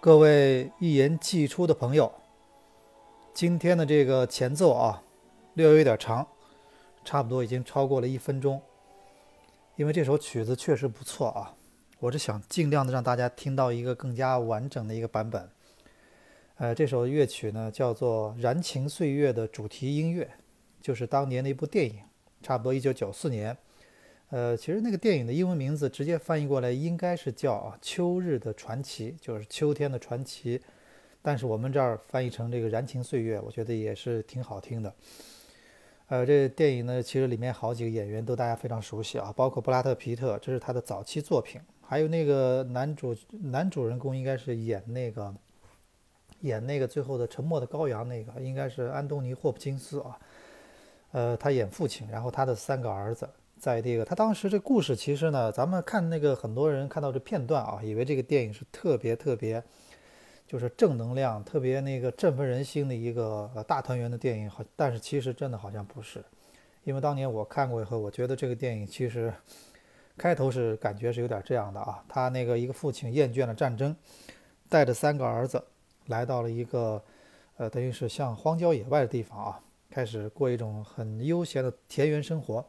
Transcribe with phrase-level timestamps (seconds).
[0.00, 2.12] 各位一言既出的朋友，
[3.34, 5.02] 今天的这个前奏啊，
[5.54, 6.24] 略有点长，
[7.04, 8.62] 差不多已经超过了一分钟。
[9.74, 11.56] 因为这首曲子确实不错啊，
[11.98, 15.50] 我是想尽量的让大家听到一个更加完整的一个版本。
[16.58, 20.30] 呃，这首乐曲呢叫做《燃情岁月》的主题音乐，
[20.80, 21.98] 就是当年的一部电影，
[22.40, 23.58] 差不多一九九四年。
[24.30, 30.60] 呃，其实那个电影的英文名字直接翻译过来应该是叫《秋日的传奇》，就是秋天的传奇。
[31.22, 34.94] 但是我们这儿翻译成这个《燃情岁月》，我觉得也是挺好听的。
[36.08, 41.60] 呃，这电影呢，其实里面好几个演员都大家非常熟悉啊，包括布拉特·皮特，这是他的早期作品。
[41.80, 45.34] 还有那个男主男主人公应该是演那个
[46.40, 50.18] 演那个最后的《沉默的羔羊》那个，应该是安东尼·霍普金斯啊。
[51.12, 53.28] 呃，他演父亲，然后他的三个儿子。
[53.58, 59.62] 在这个，他当时这故事其实呢，咱们看那个很多人看到这片段啊，以为这个电影是特别特别，
[60.46, 64.48] 就是正能量、特别那个振奋人心的一个大团圆的电影。
[64.48, 66.24] 好，但是其实真的好像不是，
[66.84, 69.32] 因为当年我看过以后，我觉得这个电影其实
[70.16, 73.94] 开头是感觉是有点这样的啊，他那个一个父亲厌倦了战争，
[74.68, 75.62] 带着三个儿子
[76.06, 77.02] 来到了一个
[77.56, 79.60] 呃，等于是像荒郊野外的地方啊，
[79.90, 82.64] 开始过一种很悠闲的田园生活。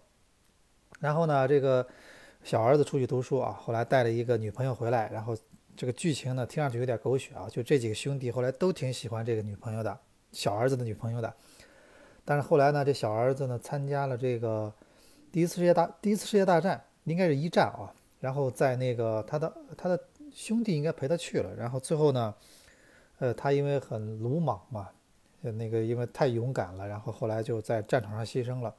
[1.00, 1.86] 然后呢，这个
[2.44, 5.10] 小儿子出去读书啊，后来带了一个女朋友回来。
[5.12, 5.36] 然后
[5.76, 7.48] 这个剧情呢，听上去有点狗血啊。
[7.50, 9.98] 就这几个兄弟后来都挺喜欢这个女朋友的，
[10.32, 11.34] 小儿子的女朋友的。
[12.26, 14.74] 但是后来呢，这小儿子呢参加了这个
[15.32, 17.94] 第一次世界大第一次世界大战，应该是一战啊。
[18.20, 19.98] 然后在那个他的他的
[20.34, 21.56] 兄弟应该陪他去了。
[21.56, 22.36] 然后最后呢，
[23.20, 24.90] 呃，他因为很鲁莽嘛，
[25.42, 28.76] 那个因为太勇敢了，然后后来就在战场上牺牲了。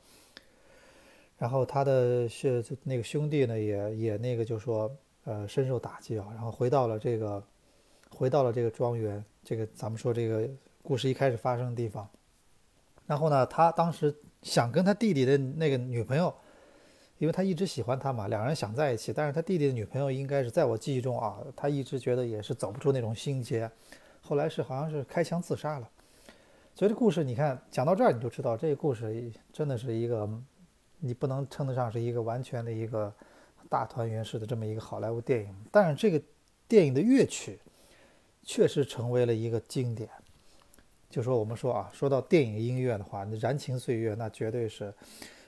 [1.40, 6.26] 然后他的是那个兄弟呢，也也那个就说，呃，深受打击啊。
[6.34, 7.42] 然后回到了这个，
[8.10, 10.46] 回到了这个庄园，这个咱们说这个
[10.82, 12.06] 故事一开始发生的地方。
[13.06, 16.30] 然后呢，他当时想跟他弟弟的那个女朋友，
[17.16, 19.10] 因为他一直喜欢他嘛，两人想在一起。
[19.10, 23.68] 但是他弟弟的女朋友应该是在我记忆中啊，他一直觉得也是走不出那种心结。
[24.20, 25.88] 后来是好像是开枪自杀了。
[26.74, 30.28] 所以这故事你看讲到这儿，你就知道这个故事真的是一个。
[31.00, 33.12] 你不能称得上是一个完全的一个
[33.68, 36.22] 大团圆式的这么一个好莱坞电影，但是这个
[36.68, 37.58] 电影的乐曲
[38.42, 40.08] 确实成为了一个经典。
[41.08, 44.94] 就说我们说啊，说到电影音乐的话，那《燃情岁月》那绝对是，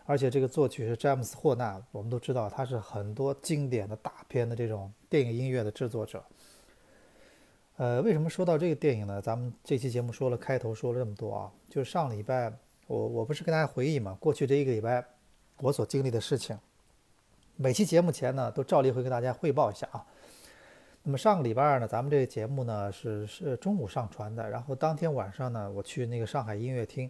[0.04, 6.24] 而且这个作曲是詹姆斯·霍纳，我们都知道他是很多经典的大片的这种电影音乐的制作者。
[7.76, 9.22] 呃，为什么说到这个电影呢？
[9.22, 12.52] 咱们这期节目说了开头说了这么多啊，就是上礼拜
[12.88, 15.04] 我我不是跟大家回忆嘛，过去这一个礼拜。
[15.62, 16.58] 我所经历的事情，
[17.54, 20.04] 每期节目前呢，都照例会跟大家汇报一下啊。
[21.04, 27.08] 那么上个礼拜二呢，咱们这个节目呢是是中午上传的，然后当天晚上呢，我去那个上海音乐厅，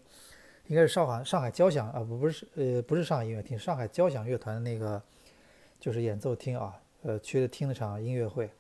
[0.67, 5.03] 应该是上海上海交响啊不不是呃不是上海音乐厅，上海交响乐团那个
[5.81, 8.51] 就是演奏厅啊，呃去听了场音乐会。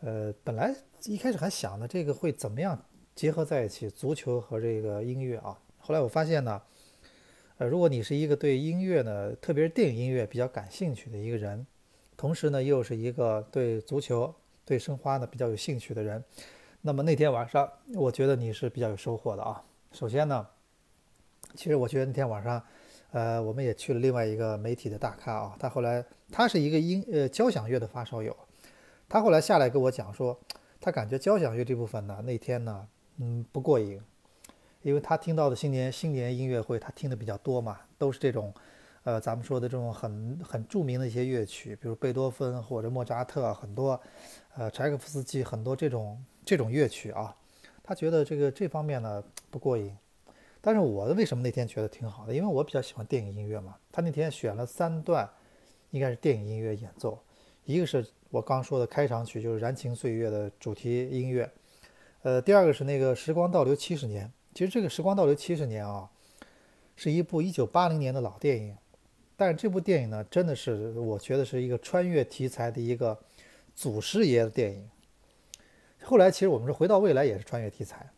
[0.00, 2.82] 呃，本来一开始还想呢，这个会怎么样
[3.14, 5.58] 结合在一起，足球和这个音乐啊。
[5.78, 6.62] 后来我发现呢。
[7.64, 11.66] 如果你是一个对音乐呢，特别是电影音乐比较感兴趣的一个人，
[12.16, 16.22] 同时呢又是一个对足球、对申花呢比较有兴趣的人，
[16.80, 19.62] 那么那天晚上，我觉得你是比较有收获的啊。
[19.92, 20.46] 首先呢，
[21.54, 22.62] 其实我觉得那天晚上，
[23.10, 28.36] 呃，我们也去了另外一个媒体的大咖啊，他后来他是一个音呃交响乐的发烧友，
[29.08, 30.38] 他后来下来跟我讲说，
[30.80, 32.88] 他感觉交响乐这部分呢那天呢，
[33.18, 34.00] 嗯不过瘾。
[34.82, 38.52] 因为他听到的新年新年音乐会，他听的比较多嘛，都是这种，
[39.04, 44.00] 呃，咱们说的这种很很著名的一些乐曲，比如贝多芬或者莫扎特，很多，
[44.56, 47.34] 呃，柴可夫斯基很多这种这种乐曲啊，
[47.82, 49.96] 他觉得这个这方面呢不过瘾。
[50.60, 52.32] 但是我的为什么那天觉得挺好的？
[52.32, 53.76] 因为我比较喜欢电影音乐嘛。
[53.90, 55.28] 他那天选了三段，
[55.90, 57.18] 应该是电影音乐演奏，
[57.64, 61.50] 一个是我刚说的开场曲，就是《燃情岁月》的主题音乐，
[62.22, 64.26] 呃，第二个是那个《时光倒流七十年》。
[64.54, 66.08] 其实这个时光倒流七十年啊，
[66.94, 68.76] 是一部一九八零年的老电影，
[69.36, 73.18] 但是这部电影呢，真的是我觉得是一个穿越题材的一个
[73.74, 74.88] 祖师爷的电影。
[76.02, 78.10] 后来其实我们说回到未来也是穿越题材，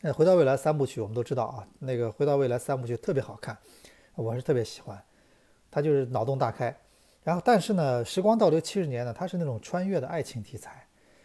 [0.00, 3.56] 那回到未来三部曲我们都知道啊，那个回到未来三部曲特别好看，
[4.16, 5.00] 我是特别喜欢，
[5.70, 6.76] 它就是脑洞大开。
[7.22, 10.83] 然后但是呢，时光倒流七十年呢，它是那种穿越的爱情题材。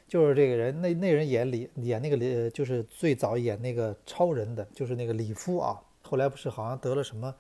[0.10, 5.80] 就是这个人，那那人演李演那个李，就是最早演那个超人的，就是那个李夫啊。
[6.02, 7.36] 后来不是好像得了什么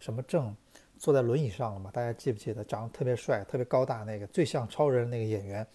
[0.00, 0.56] 什么症，
[0.96, 1.90] 坐在轮椅上了嘛？
[1.92, 2.64] 大家记不记得？
[2.64, 5.66] 长得特别帅、特别高大那个，最像超人那个演员。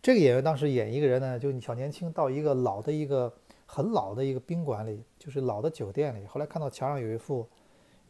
[0.00, 3.34] 这个演员当时演一个人呢，就小年轻到一个老的一个
[3.66, 7.44] 很老的一个宾馆里，就是老的酒店里，后来看到墙上有一幅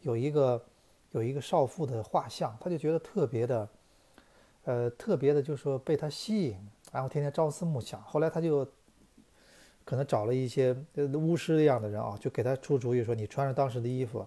[0.01, 0.63] 有一个
[1.13, 3.67] 有一个少妇的画像，他就觉得特别的，
[4.65, 6.57] 呃，特别的，就是说被他吸引，
[6.95, 8.01] 然后天天朝思暮想。
[8.03, 8.65] 后来他就
[9.83, 10.73] 可能找了一些
[11.13, 14.25] 巫师一样的人啊，就给他出主意说：“你穿着当时的衣服，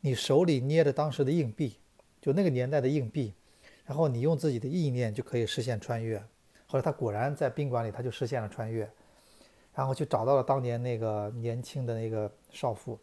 [0.00, 1.76] 你手里捏着当时的硬币，
[2.20, 3.34] 就那个年代的硬币。”
[3.84, 6.18] 然后你用自己的意念就可以实现穿越。
[6.66, 8.88] 后来他果然在宾馆里，他就实现了穿越，
[9.74, 12.96] 然后就找到了当年那个年轻的那个少妇。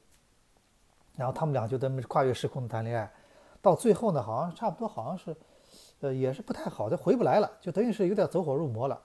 [1.18, 3.12] 然后他们俩就在跨越时空的谈恋爱，
[3.62, 5.36] 到最后呢，好像差不多好像是，
[6.02, 9.02] 呃，也是不太好，就回不来了，就等于是有点走火入魔了，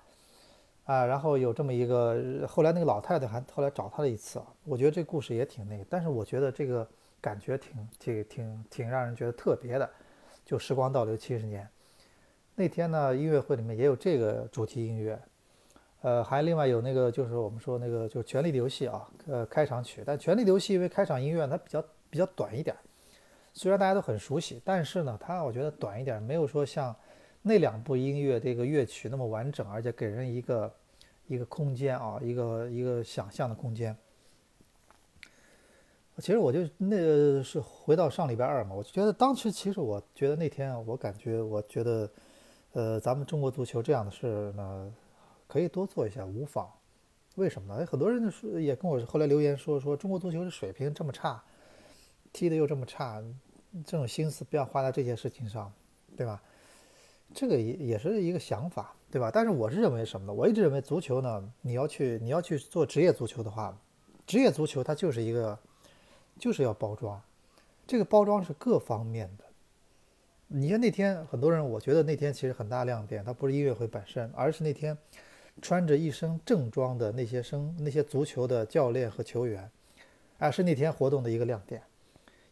[0.84, 1.04] 啊。
[1.06, 4.42] 然后有这么一个，后来那个老太太还后来找他了一次。
[4.64, 6.86] 我觉得这故事也挺那个，但是我觉得这个
[7.20, 9.88] 感觉挺挺挺挺让人觉得特别的。
[10.44, 11.68] 就时光倒流七十年，
[12.56, 15.16] 那天呢，音乐会里面也有这个主题音乐，
[16.00, 20.02] 呃，还另外有那个就是我们说那个就《权力的游戏》啊，呃，开场曲。
[20.04, 22.74] 但《权力的游戏》因为开场音乐它比较比较短一点，
[23.52, 26.94] 虽然大家都很熟悉，但是呢，它我觉得短一点，没有说像
[27.42, 30.74] 那两部音乐这个乐曲那么完整，而且给人一个
[31.26, 33.96] 一个空间啊，一个一个想象的空间。
[36.18, 42.10] 其实我就那是回到上礼拜二嘛，我就觉得当时其实我觉得那天我感觉我觉得，
[42.72, 44.92] 呃，咱们中国足球这样的事呢，
[45.46, 46.70] 可以多做一下，无妨。
[47.36, 47.86] 为什么呢？
[47.86, 51.42] 很多人是也跟我后来留言说说中国足球的水平这么差，
[52.32, 53.22] 踢的又这么差，
[53.84, 55.72] 这种心思不要花在这些事情上，
[56.16, 56.42] 对吧？
[57.34, 59.30] 这个也也是一个想法，对吧？
[59.32, 60.32] 但是我是认为什么呢？
[60.32, 63.76] 我一直认为足球呢，你要去你要去做职业足球的话，
[64.26, 65.58] 职业足球它就是一个。
[66.38, 67.20] 就是要包装，
[67.86, 69.44] 这个包装是各方面的。
[70.46, 74.96] 你看那天很多人，我觉得那天其实很大亮点，它不是音乐会本身，而是那天
[75.60, 79.70] 穿着一身正装的那些生那些足球的教练和球员，
[80.38, 81.82] 啊，是那天活动的一个亮点。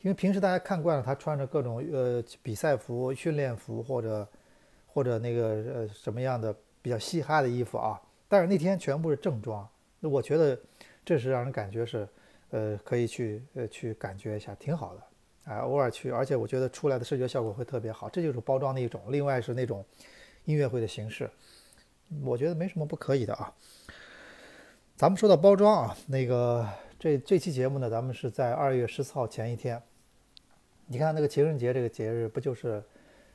[0.02, 4.28] 因为平时大家看惯了他穿着各种呃比赛服、训练服或者
[4.86, 9.68] 或者那个呃什么样的比较嘻哈的衣服啊，但是那天全部是正装，
[10.00, 10.58] 那我觉得
[11.04, 12.08] 这是让人感觉是。
[12.50, 19.02] 呃，可以去呃去感觉一下，挺好的，啊，偶尔去，而且我觉得出来的视觉效果会特别好，这就是包装的一种。
[19.08, 19.84] 另外是那种
[20.46, 21.30] 音乐会的形式，
[22.25, 23.52] 我觉得没什么不可以的啊。
[24.96, 26.66] 咱们说到包装啊，那个
[26.99, 29.78] 这这期节目呢，咱们是在二月十四号前一天，
[30.88, 32.83] 你看那个情人节这个节日，不就是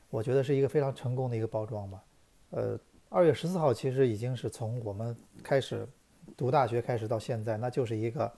[0.09, 2.01] 我觉得是一个非常成功的一个包装吗？
[2.49, 2.77] 呃，
[3.09, 5.87] 二月十四号其实已经是从我们开始
[6.35, 8.29] 读大学开始到现在，那就是一个。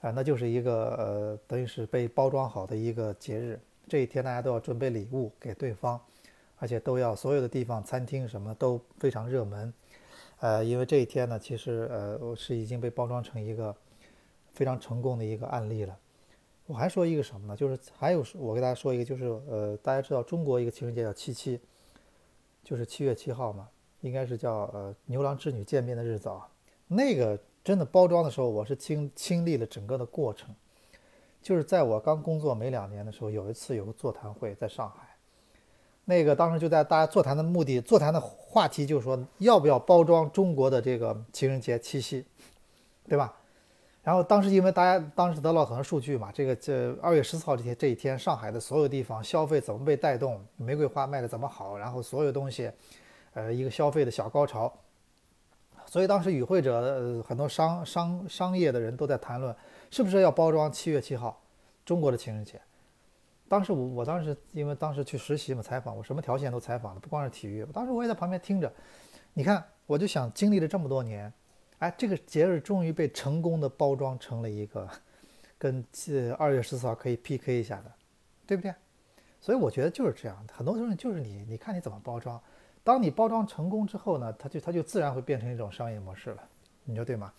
[0.00, 3.60] 啊，那就是一个呃，等于是被包装好的一个节日。
[3.86, 6.00] 这一天大家都要准备礼物给对方，
[6.56, 9.70] 而且都要所有的地方、餐厅什么都非常热门。
[10.38, 13.76] 呃，因为这一天呢，其实呃是已经被包装成一个
[14.54, 15.94] 非常成功的一个案例了。
[16.70, 17.56] 我还说一个什么呢？
[17.56, 21.60] 就是还有我给大家说一个，就是呃，大家知道中国一个情人节叫七七，
[22.62, 23.68] 就是七月七号嘛，
[24.02, 26.48] 应该是叫呃牛郎织女见面的日子啊，
[26.86, 27.38] 那个。
[27.62, 30.48] 真的包装的时候，我是经经历了整个的过程。
[31.42, 35.14] 就是在我刚工作没两年的时候，有一次有个座谈会在上海，
[36.06, 42.24] 那个当时就在大家座谈的目的，座谈的话题就是说要不要包装中国的这个情人节七夕，
[43.06, 43.36] 对吧？
[44.02, 52.70] 然后当时因为大家当时得到很多数据嘛，这个这二月十四号这天这一天，上海的所有地方消费怎么被带动，玫瑰花卖的怎么好，然后所有东西，
[53.34, 54.72] 呃，一个消费的小高潮。
[55.86, 59.54] 所以当时与会者很多商商商业的人都在谈论，
[59.90, 61.42] 是不是要包装七月七号，
[61.84, 62.60] 中国的情人节。
[63.48, 67.66] 当时我我当时因为当时去实习嘛，采访我什么条线都采访了，不光是体育。
[67.72, 68.72] 当时我也在旁边听着，
[69.34, 71.32] 你看我就想经历了这么多年，
[71.80, 74.88] 哎，这个节日终于被成功的包装成了一个
[75.58, 77.90] 跟呃二月十四号可以 PK 一下的，
[78.46, 78.72] 对不对？
[79.40, 82.40] 所以我觉得就是这样，很多东西就是你你看你怎么包装。
[82.84, 86.42] 当你包装成功之后呢，它就它就自然会变成一种商业模式了，
[86.84, 87.32] 你说对吗？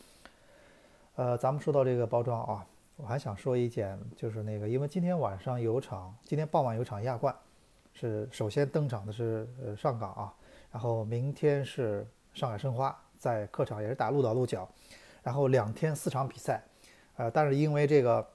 [1.15, 7.35] 呃，咱们说到这个包装啊，我还想说一件，就是那个，因为今天晚上有场，今天傍晚有场亚冠，
[7.93, 10.33] 是首先登场的是呃上港啊，
[10.71, 14.67] 然后明天是上海申花在客场也是打鹿岛鹿角，
[15.21, 16.63] 然后两天四场比赛，
[17.17, 18.27] 呃，但是因为这个，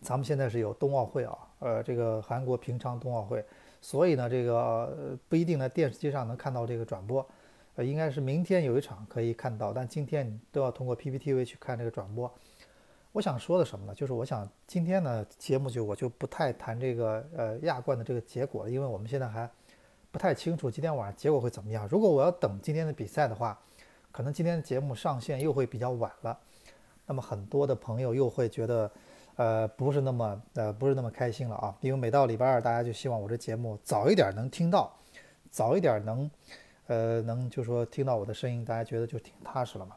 [0.00, 3.44] 咱们现在是有冬奥会啊，呃，这个韩国平昌冬奥会。
[3.80, 7.26] 所以呢，这个不一定在电视机上能看到这个转播，
[7.74, 12.32] 呃，应该是明天有一场可以看到，但今天你都要通过 PPTV 去看这个转播。
[13.10, 13.92] 我想说的什么呢？
[13.92, 19.50] 就是我想今天呢节目就我就不太谈这个呃亚冠的这个结果了，因为我们现在还
[20.12, 21.88] 不太清楚今天晚上结果会怎么样。
[21.90, 23.58] 如果我要等今天的比赛的话，
[24.12, 26.38] 可能今天的节目上线又会比较晚了，
[27.06, 28.90] 那么很多的朋友又会觉得，
[29.36, 31.76] 呃，不是那么呃不是那么开心了啊。
[31.80, 34.92] 因为每到礼拜二，大家就希望我这节目早一点能听到，
[35.50, 36.30] 早一点能，
[36.86, 39.96] 呃，能就说听到我的声音，大家觉得就挺踏实了嘛。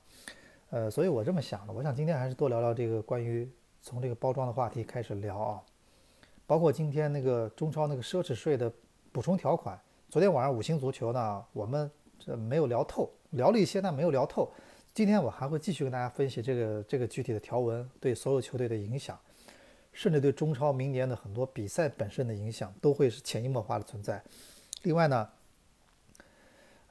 [0.70, 3.50] 呃，所以我这么想的，我想今天还是多聊聊这个关于
[3.82, 5.62] 从这个包装的话题开始聊啊，
[6.46, 8.72] 包括今天那个中超那个奢侈税的
[9.12, 9.80] 补充条款，
[10.10, 13.10] 昨天晚上五星足球呢，我们这没有聊透。
[13.34, 14.52] 聊了一些，但没有聊透。
[14.94, 19.20] 今天我还会继续跟大家分析这个这个具体的条文对所有球队的影响，
[19.92, 24.22] 甚至对中超明年的很多比赛本身的影响，都会是潜移默化的存在。
[24.84, 25.28] 另外呢，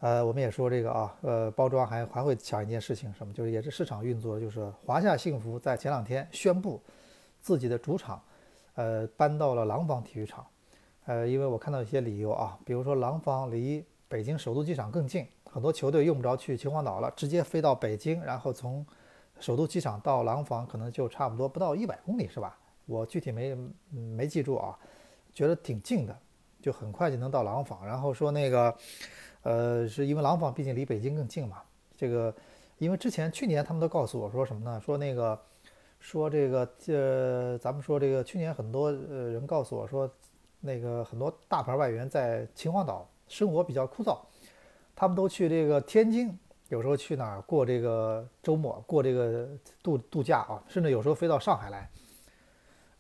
[0.01, 3.33] 呃，我们也说这个啊，呃，包装还还会讲一件事情，什么？
[3.33, 6.81] 就是也是市场运作，就是华夏幸福在前两天宣布
[7.41, 8.21] 自己的主场，
[8.75, 10.45] 呃，搬到了廊坊体育场。
[11.05, 15.25] 呃，因为我看到一些理由啊，比如说廊坊离北京首都机场更近。
[15.53, 18.85] 很多球队用不着去秦皇岛了，直接飞到北京，然后从
[19.39, 22.59] 首都机场到廊坊，可能就差不多不到一百公里，是吧？
[22.87, 23.55] 我具体没
[23.91, 24.79] 没记住啊，
[25.35, 26.19] 觉得挺近的，
[26.63, 27.85] 就很快就能到廊坊。
[27.87, 28.75] 然后说那个，
[29.43, 31.59] 呃，是因为廊坊毕竟离北京更近嘛。
[31.99, 32.35] 这个，
[32.79, 34.81] 因为之前去年他们都告诉我说什么呢？
[34.81, 35.39] 说那个，
[36.01, 40.11] 说这个，呃，咱们说这个去年很多呃人告诉我说，
[40.61, 44.19] 那个很多大牌外援在秦皇岛生活比较枯燥。
[44.95, 49.49] 他们都去这个天津，有时候去哪儿过这个周末，过这个
[49.83, 51.89] 度度假啊，甚至有时候飞到上海来。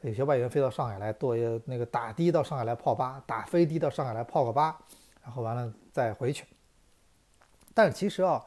[0.00, 4.76] 有些外援飞到上海来，坐那个打的到上海来泡吧，打飞的到上海来泡个吧，
[5.22, 6.44] 然后完了再回去。
[7.72, 8.44] 但其实啊，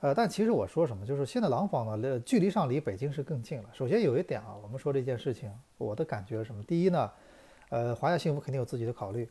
[0.00, 3.70] 呃，但其实我说什么，就是现在廊坊呢，距离上离北京是更近了。
[3.72, 6.60] 首先有一点啊，我们说这件事情，我的感觉是什么？
[6.64, 7.08] 第一呢，
[7.68, 9.30] 呃，华夏幸福肯定有自己的考虑。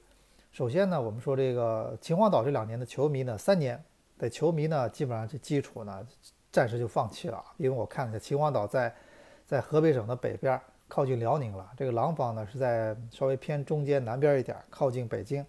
[0.51, 3.81] 首先呢，我们说这个秦皇岛这两年的球迷呢，三年
[4.17, 6.05] 的球迷呢，基本上这基础呢，
[6.51, 7.41] 暂时就放弃了。
[7.57, 8.93] 因为我看了一下秦皇岛在
[9.45, 11.69] 在河北省的北边，靠近辽宁了。
[11.77, 15.45] 这个廊坊呢是在稍微偏中间南边一点，靠近北京。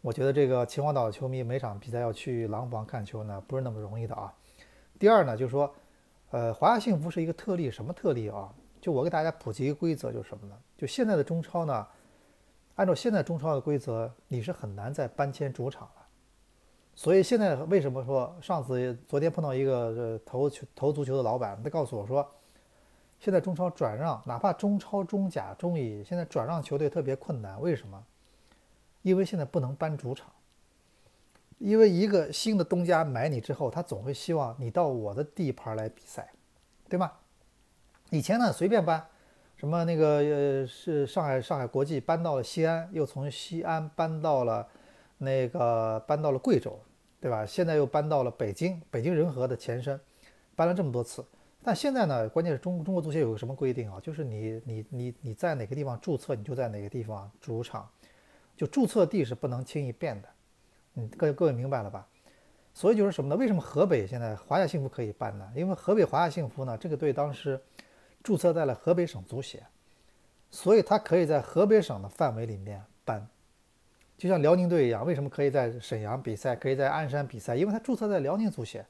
[0.00, 4.32] 我觉得这个秦皇岛球迷每场比赛要去廊坊看球呢，不是那么容易的啊。
[4.98, 5.74] 第二呢，就是说，
[6.30, 8.48] 呃，华夏幸福是一个特例，什么特例啊？
[8.80, 10.56] 就我给大家普及一个规则，就是什么呢？
[10.78, 11.86] 就现在的中超呢。
[12.80, 16.06] 按照现在中超的规则，你是很难再搬迁主场了。
[16.94, 22.26] 所以现在为什么说上次昨天碰到一个投球投足球的老板，他告诉我说，
[23.18, 27.60] 现在中超转让，哪怕中超、中甲、中乙，现在转让球队特别困难。
[27.60, 28.02] 为什么？
[29.02, 30.32] 因为现在不能搬主场。
[31.58, 36.32] 因为一个新的东家买你之后，他总会希望你到我的地盘来比赛，
[36.88, 37.12] 对吗？
[38.08, 39.06] 以前呢，随便搬。
[39.60, 44.66] 什么那个呃是上海上海国际搬到了西安，又从西安搬到了
[45.18, 46.80] 那个搬到了贵州，
[47.20, 47.44] 对吧？
[47.44, 50.00] 现在又搬到了北京，北京人和的前身，
[50.56, 51.22] 搬了这么多次。
[51.62, 54.00] 但现在呢，关键是中中国足协有个什么规定啊？
[54.02, 57.86] 就是你你你你在哪个地方注册，你就在哪个地方主场，
[58.56, 60.28] 就注册地是不能轻易变的。
[60.94, 62.08] 嗯，各各位明白了吧？
[62.72, 63.36] 所以就是什么呢？
[63.36, 65.46] 为什么河北现在华夏幸福可以搬呢？
[65.54, 67.60] 因为河北华夏幸福呢，这个队当时。
[68.22, 69.62] 注册在了河北省足协，
[70.50, 73.26] 所以他可以在河北省的范围里面办，
[74.18, 75.06] 就像辽宁队一样。
[75.06, 77.56] 为什么可以在沈阳比赛，可以在鞍山比赛？
[77.56, 78.84] 因为他注册在辽宁足协。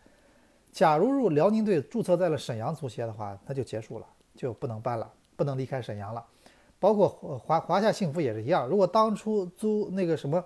[0.72, 6.24] 假如入辽宁队注册在了沈阳足协的话，那就结束了，就不能搬了，不能离开沈阳了。
[6.78, 7.08] 包括
[7.38, 8.66] 华华夏幸福也是一样。
[8.66, 10.42] 如果当初租那个什么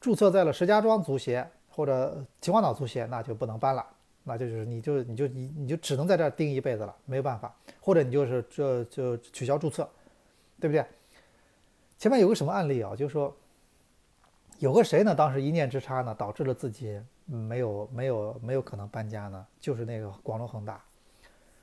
[0.00, 3.86] 注册在了石家庄足协或者秦皇岛足协，那就不能搬了。
[4.26, 9.88] 那就是你就你就你你就只能在这儿盯一辈子了，没有办法，或者你就是这就取消注册，
[10.58, 10.84] 对不对？
[11.98, 12.96] 前面有个什么案例啊？
[12.96, 13.34] 就是说
[14.58, 15.14] 有个谁呢？
[15.14, 19.46] 当时一念之差呢，导致了自己没有没有没有可能搬家呢？
[19.60, 20.82] 就是那个广州恒大，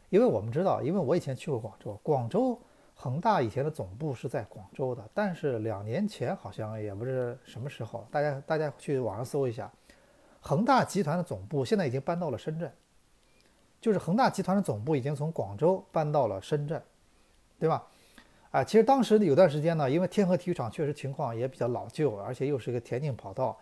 [0.09, 2.59] 因为我们知道，因为我以前去过广州，广州
[2.93, 9.71] 恒大以前的总部是在广州的，但是两年前好像也不是什么时候，大家大家去网上搜一下。
[10.41, 12.69] 恒大集团的总部现在已经搬到了深圳，
[13.79, 16.81] 就是恒大集团的总部已经从广州搬到了深圳，
[17.57, 17.87] 对吧？
[18.49, 23.57] 啊，其实当时有段时间呢，因为天河体育场确实情况也比较老旧，而且又是一个田径跑道，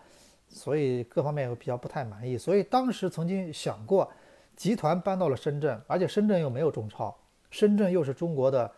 [0.48, 2.38] 所以各方面又比较不太满意。
[2.38, 4.09] 所以当时曾经想过，
[4.55, 7.15] 集团搬到了深圳，而且深圳又没有中超，
[7.51, 8.71] 深圳又是中国的，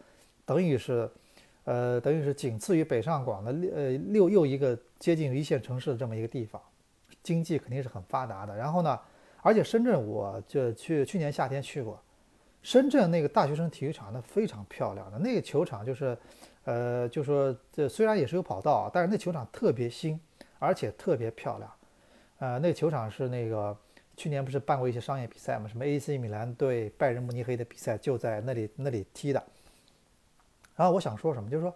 [0.43, 1.10] 等于是，
[1.63, 6.62] 呃，等于是仅次于北上广的六呃六又一个接近一线城市的这么一个地方。
[7.24, 9.00] 经济肯定是很发达的，然后呢，
[9.42, 12.01] 而且深圳，我就去去年夏天去过，
[12.62, 16.18] 深圳那个大学生体育场那非常漂亮的那个球场，就是，
[16.63, 20.20] 呃，就说这虽然也是有跑道，但是那球场特别新，
[20.60, 21.72] 而且特别漂亮。
[22.40, 23.75] 呃，那个球场是那个
[24.18, 25.68] 去年不是办过一些商业比赛嘛？
[25.68, 29.44] 什么 AC 米兰对拜仁慕尼黑的比赛就在那里那里踢的。
[30.75, 31.75] 然后我想说什么，就是说，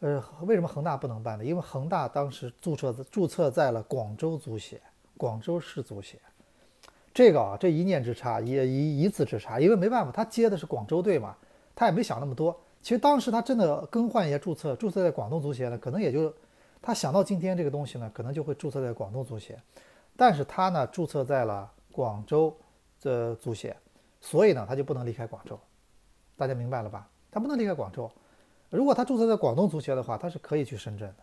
[0.00, 1.44] 呃，为什么恒大不能办呢？
[1.44, 4.80] 因为恒大当时注册注册在了广州足协，
[5.16, 6.18] 广州市足协。
[7.14, 11.34] 这个啊，这一念之差，也一一字之差，因为没办法，他接的是广州队嘛，
[11.74, 12.54] 他也没想那么多。
[12.82, 16.32] 其实当时他真的更换一些注册，注册在广东足协呢，可能也就
[16.82, 19.58] 他想到今天这个东西呢，可能就会注册在广东足协。
[20.14, 22.54] 但是他呢，注册在了广州
[23.00, 23.74] 的足协，
[24.20, 25.58] 所以呢，他就不能离开广州。
[26.36, 27.08] 大家明白了吧？
[27.30, 28.10] 他不能离开广州。
[28.70, 31.22] 如果他注册在广东足协的话，他是可以去深圳的，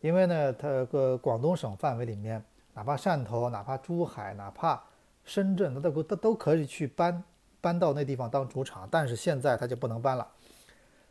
[0.00, 2.42] 因为呢，他个广东省范围里面，
[2.74, 4.82] 哪怕汕头，哪怕珠海，哪怕
[5.24, 7.22] 深圳，他都都都可以去搬
[7.60, 10.26] 搬到那地方当主场，但是现在他就不能搬了。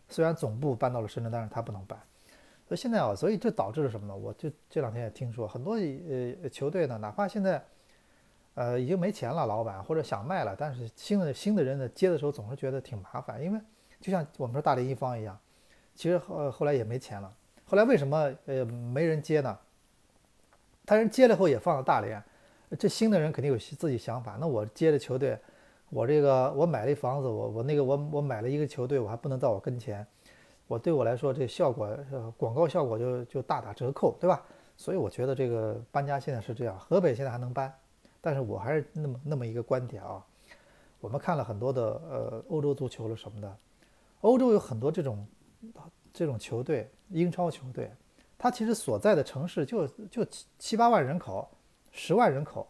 [0.08, 2.00] 虽然总部搬到了深圳，但是他不能搬。
[2.68, 4.16] 所以现在啊，所以这导致了什么呢？
[4.16, 7.62] 我就这两天也听说很多呃球队呢，哪怕现在
[8.54, 13.60] 呃已经没钱了，老板或者想卖了，但是新的新的人呢接的时候总是觉得挺麻烦，因为
[14.00, 15.38] 就像我们说大连一方一样，
[15.96, 17.34] 其实后后来也没钱了。
[17.66, 19.58] 后来为什么呃没人接呢？
[20.86, 22.22] 他人接了后也放到大连。
[22.80, 24.38] 这新的人肯定有自己想法。
[24.40, 25.38] 那我接的球队，
[25.90, 30.06] 我这个我买了一房子，我我那个我我买了一个球队，我还不能到我跟前，
[30.68, 31.90] 我对我来说这效果
[32.38, 34.42] 广告效果就就大打折扣，对吧？
[34.77, 37.72] 所以我觉得这个搬家现在是这样，河北现在还能搬，
[38.20, 40.25] 但是我还是那么那么一个观点啊。
[41.01, 43.58] 我们看了很多的呃欧洲足球了什么的，
[44.22, 45.27] 欧洲有很多这种
[46.14, 47.92] 这种球队，英超球队，
[48.38, 50.26] 它其实所在的城市就就
[50.58, 51.50] 七八万人口。
[51.94, 52.66] 十万人口，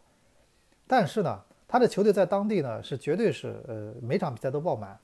[0.87, 4.99] 但是呢，他的球队在当地呢是绝对是呃每场比赛都爆满，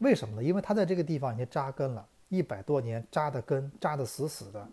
[0.00, 0.44] 为什么呢？
[0.44, 4.68] 因为他在这个地方已经扎根了一百多年，扎的根扎的死死的，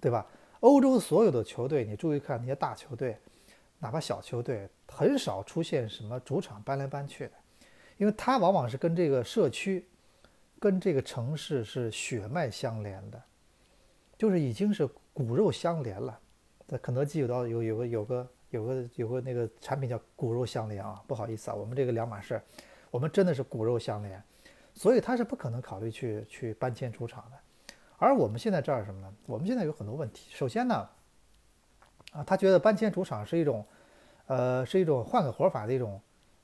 [0.00, 0.26] 对吧？
[0.60, 3.18] 欧洲所有的球队，你注意看那些大球队，
[3.80, 7.32] 哪怕小球队，很少出现什么主场搬来搬去的，
[7.98, 9.86] 因为他往往是跟这个社区、
[10.62, 13.20] 跟这个城市是血脉相连的，
[14.16, 16.16] 就是已经是骨肉相连了。
[16.68, 22.40] 在肯德基有道有有个有个有个有个那个产品叫骨肉相连啊，不好意思啊，我们这个两码事，
[22.92, 24.22] 我们真的是骨肉相连，
[24.72, 27.74] 所以他是不可能考虑去去搬迁出场的。
[27.96, 29.12] 而我们现在这儿什么呢？
[29.26, 30.30] 我们现在有很多问题。
[30.32, 30.88] 首先呢，
[32.12, 33.66] 啊，他觉得搬迁主场是一种，
[34.26, 36.00] 呃，是一种换个活法的一种，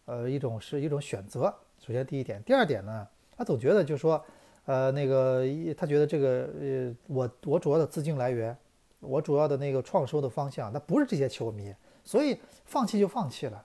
[0.06, 1.54] 呃，一种是一种选择。
[1.78, 3.06] 首先第一点，第二点呢，
[3.38, 4.22] 他总觉得就是说，
[4.66, 8.54] 呃，那个他觉得这个呃，我我主要的资金来源。
[9.00, 11.72] 我主要的那个创收的方向，那不是这些球迷，
[12.02, 13.64] 所以放弃就放弃了。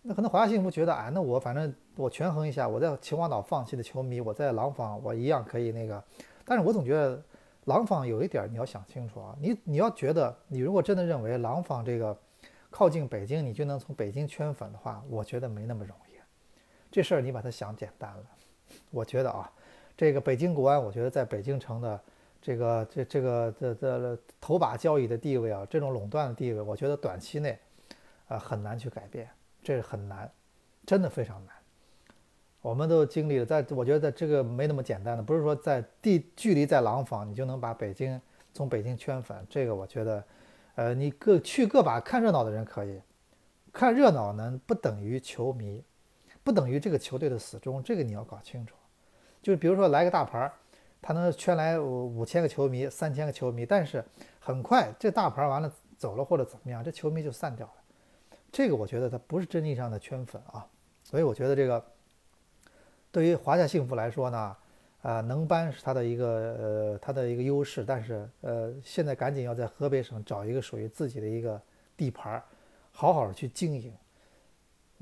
[0.00, 6.02] 那可能华夏幸福觉得，哎，那我反正我权衡一下，我在秦皇岛放弃的球迷，我在廊坊我一样可以那个。
[6.46, 7.22] 但是我总觉得
[7.66, 12.16] 廊坊有一点你要想清楚啊，你你要觉得你如果真的认为廊坊这个
[12.70, 16.14] 靠近北京，你就能从北京圈粉的话，我觉得没那么容易。
[16.90, 18.24] 这事儿你把它想简单了。
[18.90, 19.50] 我觉得啊，
[19.96, 22.00] 这个北京国安，我觉得在北京城的。
[22.46, 27.58] 这个这这个这这头把交椅的地位啊，这种垄断的地位，我觉得短期内，
[28.28, 29.26] 啊很难去改变，
[29.62, 30.30] 这是很难，
[30.84, 31.54] 真的非常难。
[32.60, 38.20] 我们都经历了，在我觉得这个没那么简单的，不是说在地距离在廊坊，你就能把北京
[38.52, 39.34] 从北京圈粉。
[39.48, 40.24] 这个我觉得，
[40.74, 43.00] 呃，你各去各把看热闹的人可以，
[43.72, 45.82] 看热闹呢不等于球迷，
[46.44, 48.76] 不等于这个球队的死忠，这个你要搞清楚。
[49.42, 50.52] 就比如说来个大牌儿。
[51.06, 54.02] 他能圈来五五千个球迷、三千个球迷，但是
[54.40, 57.74] 很快这大牌完了走了或者怎么样，这球迷就散掉了。
[58.50, 60.66] 这个我觉得他不是真意义上的圈粉啊。
[61.02, 61.84] 所以我觉得这个
[63.12, 64.56] 对于华夏幸福来说呢，
[65.02, 71.60] 啊能搬是他的一个呃他的一个优势，但是呃现在赶紧要在河北省找一个属于自己的一个
[71.98, 72.42] 地盘，
[72.92, 73.92] 好好的去经营。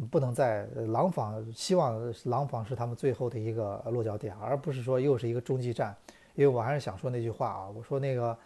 [0.07, 5.97] 不能在廊坊，希望廊坊是他们最后的一个落脚点，而不是说又是一个中继站。
[6.35, 8.39] 因为我还是想说那句话啊，我说那个，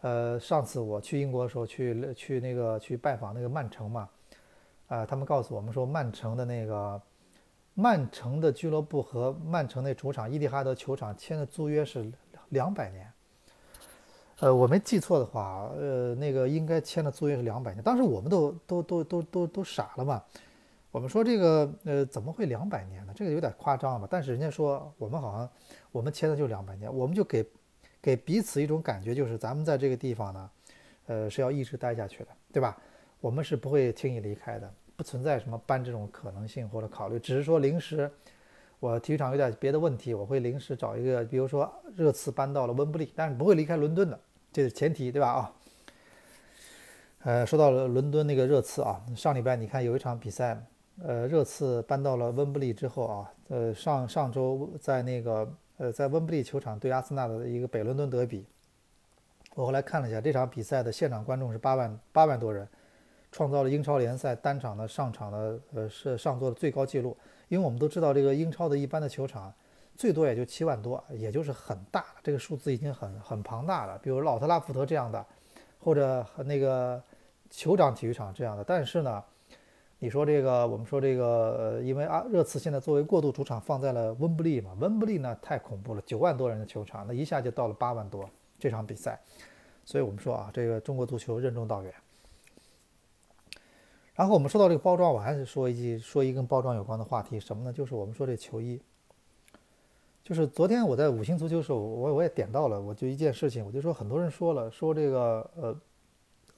[0.00, 4.08] 呃，上次我去英国的时候，去去那个去拜访那个曼城嘛，
[4.86, 7.02] 啊，他们告诉我们说，曼城的那个
[7.74, 12.08] 曼城的俱乐部和曼城那主场伊蒂哈德球场签的租约是
[12.50, 13.12] 两百年。
[14.38, 17.82] 呃，我没记错的话，呃，那个应该签的租约是两百年。
[17.82, 20.22] 当时我们都都都都都都傻了嘛。
[20.92, 23.12] 我们说这个呃怎么会两百年呢？
[23.16, 24.06] 这个有点夸张吧。
[24.08, 25.50] 但是人家说我们好像
[25.90, 27.44] 我们签的就两百年，我们就给
[28.00, 30.50] 给彼此一种感觉，就是咱们在这个地方呢，
[31.06, 32.76] 呃是要一直待下去的，对吧？
[33.20, 38.10] 我们是不会轻易离开的，不存在什么搬这种可能性或者考虑，只是说临时
[38.78, 44.20] 我体育场有点别的问题，我会临时找一个，比如说热刺搬到了温布利，但是不会离开伦敦的，
[44.52, 45.28] 这是前提，对吧？
[45.30, 45.52] 啊。
[47.24, 50.60] 呃，说到了伦敦那个热刺啊，上礼拜你看有一场比赛，
[51.04, 58.46] 呃，热刺搬到了温布利之后啊，呃，上上周在那个呃在温布利球场对阿森纳的一个北伦敦德比，
[59.54, 62.68] 我后来看了一下这场比赛的现场观众是八万八万多人，
[63.30, 67.16] 创造了英超联赛单场的上场的呃是上座的最高纪录。
[67.48, 69.52] 因为我们都知道这个英超的一般的球场
[69.96, 73.98] 最多也就七万多，也就是很大，这个数字已经很很庞大了。
[73.98, 75.26] 比如老特拉福德这样的，
[75.78, 77.02] 或者和那个。
[77.54, 79.22] 酋长体育场这样的，但是呢，
[80.02, 89.20] 你说这个，我们说这个，因为啊，热刺现在作为过渡主场放在了温布利嘛，温布利呢太恐怖了，九万多人的球场，那一下就到了八万多这场比赛，
[89.84, 91.94] 所以我们说啊，这个中国足球任重道远。
[94.16, 97.72] 然后我们说到这个包装，我还是说一句，说一跟包装有关的话题，什么呢？
[97.72, 98.82] 就是我们说这球衣，
[100.24, 105.80] 就是昨天我在五星足球的时候，我我也点到了，我就一件事情，我就说很多人说了，说这个呃。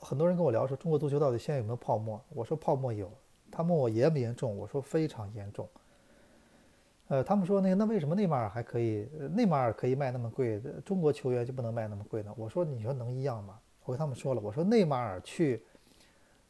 [0.00, 2.20] 很多人跟我聊说中国足球到底现在有没有泡沫？
[2.30, 3.10] 我说泡沫有。
[3.54, 4.56] 他问我严不严重？
[4.56, 5.68] 我说非常严重。
[7.08, 9.06] 呃，他们说那个那为什么内马尔还可以？
[9.34, 12.34] 内马尔可以卖那么贵，中国球员就不能卖那么贵呢？
[12.36, 13.58] 我说你说能一样吗？
[13.84, 15.62] 我跟他们说了，我说内马尔去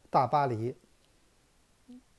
[0.08, 0.74] 大巴黎，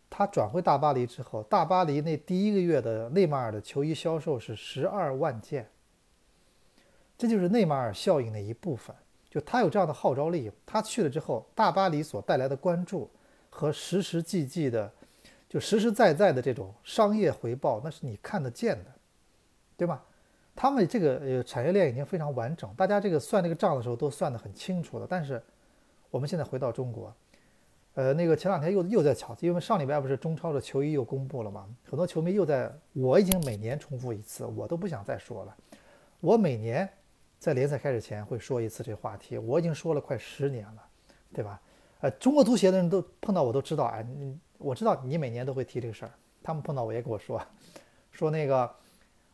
[0.09, 5.69] 他转会大巴黎之后，大巴黎那第一个月的内马尔的球衣销售是十二万件，
[7.17, 8.93] 这就是内马尔效应的一部分。
[9.29, 13.09] 就他有这样的号召力，他去了之后，大巴黎所带来的关注
[13.55, 14.91] 和实实际际的，
[15.47, 18.91] 就实实在在的这种商业回报，那是你看得见的，
[19.77, 20.03] 对吧？
[20.53, 25.07] 他们这个呃产业链已经非常完整，大家这个算这个账的时候都算得很清楚了。
[25.09, 25.41] 但是
[26.11, 27.15] 我们现在回到中国，
[27.93, 35.55] 呃，那个前两天又又在吵，因为上礼拜不是中超的球衣又公布了嘛，很多球迷又在，我已经每年重复一次，我都不想再说了，
[36.19, 36.89] 我每年。
[37.37, 40.83] 在联赛开始前会说一次这话题，我已经说了快十年了，
[41.31, 41.61] 对吧？
[42.01, 44.05] 呃，中国足协的人都碰到我都知道，哎，
[44.57, 46.11] 我知道你每年都会提这个事儿，
[46.43, 47.41] 他们碰到我也跟我说，
[48.11, 48.69] 说那个，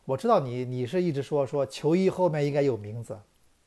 [0.04, 3.18] 我知道你你是一直说说球衣后面应该有名字，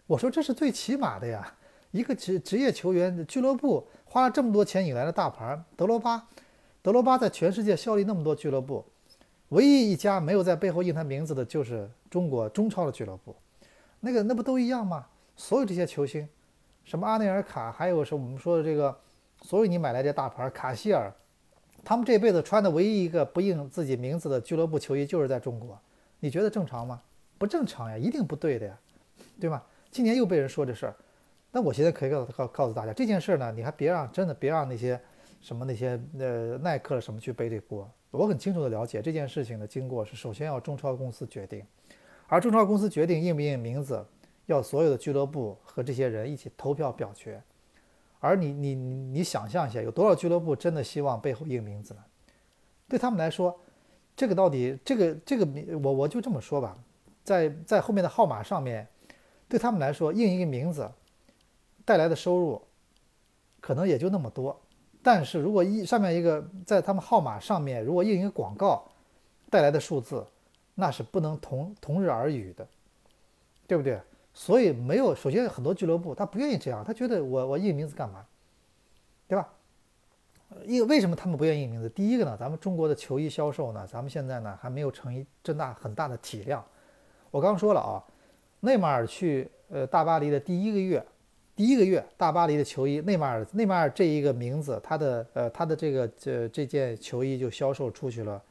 [0.08, 1.55] 我说这是最起码的呀，
[1.91, 6.27] 一个职职业球员俱乐部花了这么多钱引来的大牌，德罗巴，
[6.81, 8.84] 德罗巴在全世界效力那么多俱乐部，
[9.49, 13.36] 唯一一家没有在背后印他名字的就是中国中超的俱乐部。
[13.99, 15.08] 那个那不都一样吗？
[15.36, 16.27] 所有这些球星，
[16.86, 18.95] 什么阿内尔卡，还有是我们说的这个，
[19.41, 21.12] 所有你买来的大牌卡希尔，
[21.84, 25.78] 他们这辈子穿的唯一一个不印自己名字的俱乐部球衣就是在中国，
[26.19, 27.02] 你觉得正常吗？
[27.39, 28.80] 不正常呀，一定不对的呀，
[29.39, 29.62] 对吗？
[29.89, 30.95] 今年又被人说这事儿，
[31.52, 35.00] 那我现在可以告告告诉大家这件事呢，你还别让真的别让那些
[35.41, 41.65] 什么那些呃耐克什么去背这锅，我很清楚的了解这件事情的经过是首先要中超公司决定。
[42.28, 44.04] 而中超公司决定印不印名字，
[44.45, 47.41] 要所有的俱乐部和这些人一起投票表决。
[48.19, 51.99] 而你你你想象一下，有多少俱乐部真的希望背后印名字呢？
[52.88, 53.60] 对他们来说，
[54.15, 56.77] 这个到底这个这个名，我我就这么说吧，
[57.23, 58.88] 在在后面的号码上面，
[59.47, 60.89] 对他们来说印一个名字
[61.84, 62.62] 带来的收入
[63.60, 64.60] 可能也就那么多。
[65.03, 68.88] 但是如果一上面一个在他们号码上面如果印一个广告
[69.49, 70.25] 带来的数字。
[70.77, 72.67] 那是不能同同日而语的，
[73.65, 73.97] 对不对？
[74.38, 78.24] 所以没有，首先很多俱乐部他不愿意这样，他觉得我我印名字干嘛，
[79.30, 79.48] 对吧？
[80.65, 81.89] 因为什么他们不愿意印名字？
[81.89, 86.63] 第一个呢，咱们中国的球衣销售呢，咱们现在呢还没有成一这大很大的体量。
[87.32, 88.04] 我刚说了啊，
[88.60, 91.04] 内马尔去呃大巴黎的第一个月，
[91.56, 98.41] 第一个月大巴黎的球衣，内马尔内马尔这一个名字，他的呃他的这个这这件球衣就销售出去了。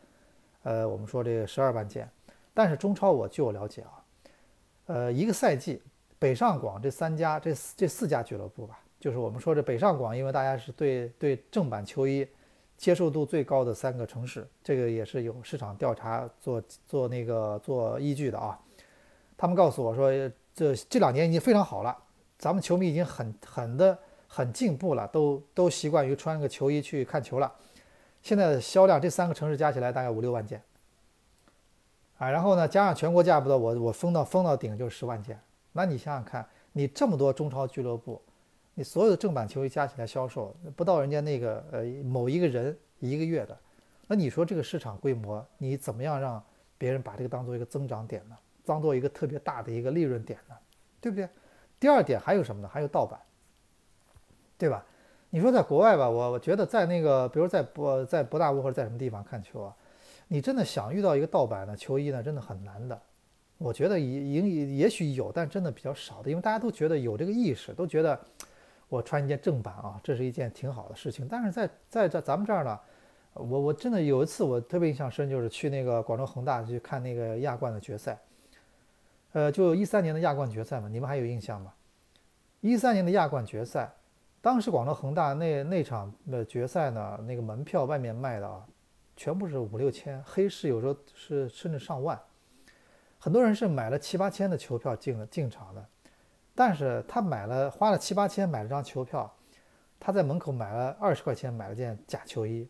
[0.63, 2.09] 呃，我们说这个十二万件，
[2.53, 4.04] 但是中超我据我了解啊，
[4.87, 5.81] 呃，一个赛季
[6.19, 12.27] 北上广这三家这这四家俱乐部吧，就是我们说这北上广，因为大家是对对正版球衣
[12.77, 18.59] 接受度最高的三个城市，这个也是有市场调查做做那个做依据的啊。
[19.37, 20.11] 他们告诉我说，
[20.55, 21.97] 这这两年已经非常好了，
[22.39, 27.53] 咱们球迷已经很很的很进步了，都都习惯于穿个球衣去看球了。
[28.23, 30.63] 现在的销量，这三个城市加起来大概五六万件，
[32.19, 35.39] 啊，然后呢，加上全国价不到，我我封到封到顶就是十万件。
[35.73, 38.21] 那你想想看，你这么多中超俱乐部，
[38.75, 43.59] 你所有的正版球衣加起来销售不到人家那个呃某一个人一个月的，
[44.07, 46.43] 那你说这个市场规模，你怎么样让
[46.79, 48.37] 别人把这个当做一个增长点呢？
[48.65, 50.55] 当做一个特别大的一个利润点呢？
[51.01, 51.29] 对不对？
[51.79, 52.69] 第二点还有什么呢？
[52.73, 53.21] 还有盗版，
[54.57, 54.85] 对吧？
[55.31, 59.77] 你说在国外吧，我我觉得在那个，比如在博在博大屋或者在什么地方看球啊，
[60.29, 63.01] 你真的想遇到一个盗版的球衣呢，真的很难的。
[63.59, 68.19] 我觉得也也也许有，但真的比较少的，因为大家都觉得有这个意识，都觉得
[68.89, 71.29] 我穿一件正版啊，这是一件挺好的事情。
[71.29, 72.79] 但是在在这咱们这儿呢，
[73.33, 78.19] 我我真的有一次我特别印象深，就是去那个广州恒大去看那个亚冠的决赛，
[79.33, 81.73] 呃，就一三年的亚冠决赛嘛，你们还有印象吗？
[82.61, 83.93] 一三年的亚冠决赛，
[84.43, 88.67] 当时广州恒大那那场的决赛呢，那个门票外面卖的啊，
[89.17, 92.21] 全部是五六千，黑市有时候是甚至上万，
[93.19, 95.85] 很多人是买了七八千的球票进了进场的。
[96.55, 99.33] 但是他买了花了七八千买了张球票，
[99.99, 102.69] 他在门口买了二十块钱买了件假球衣，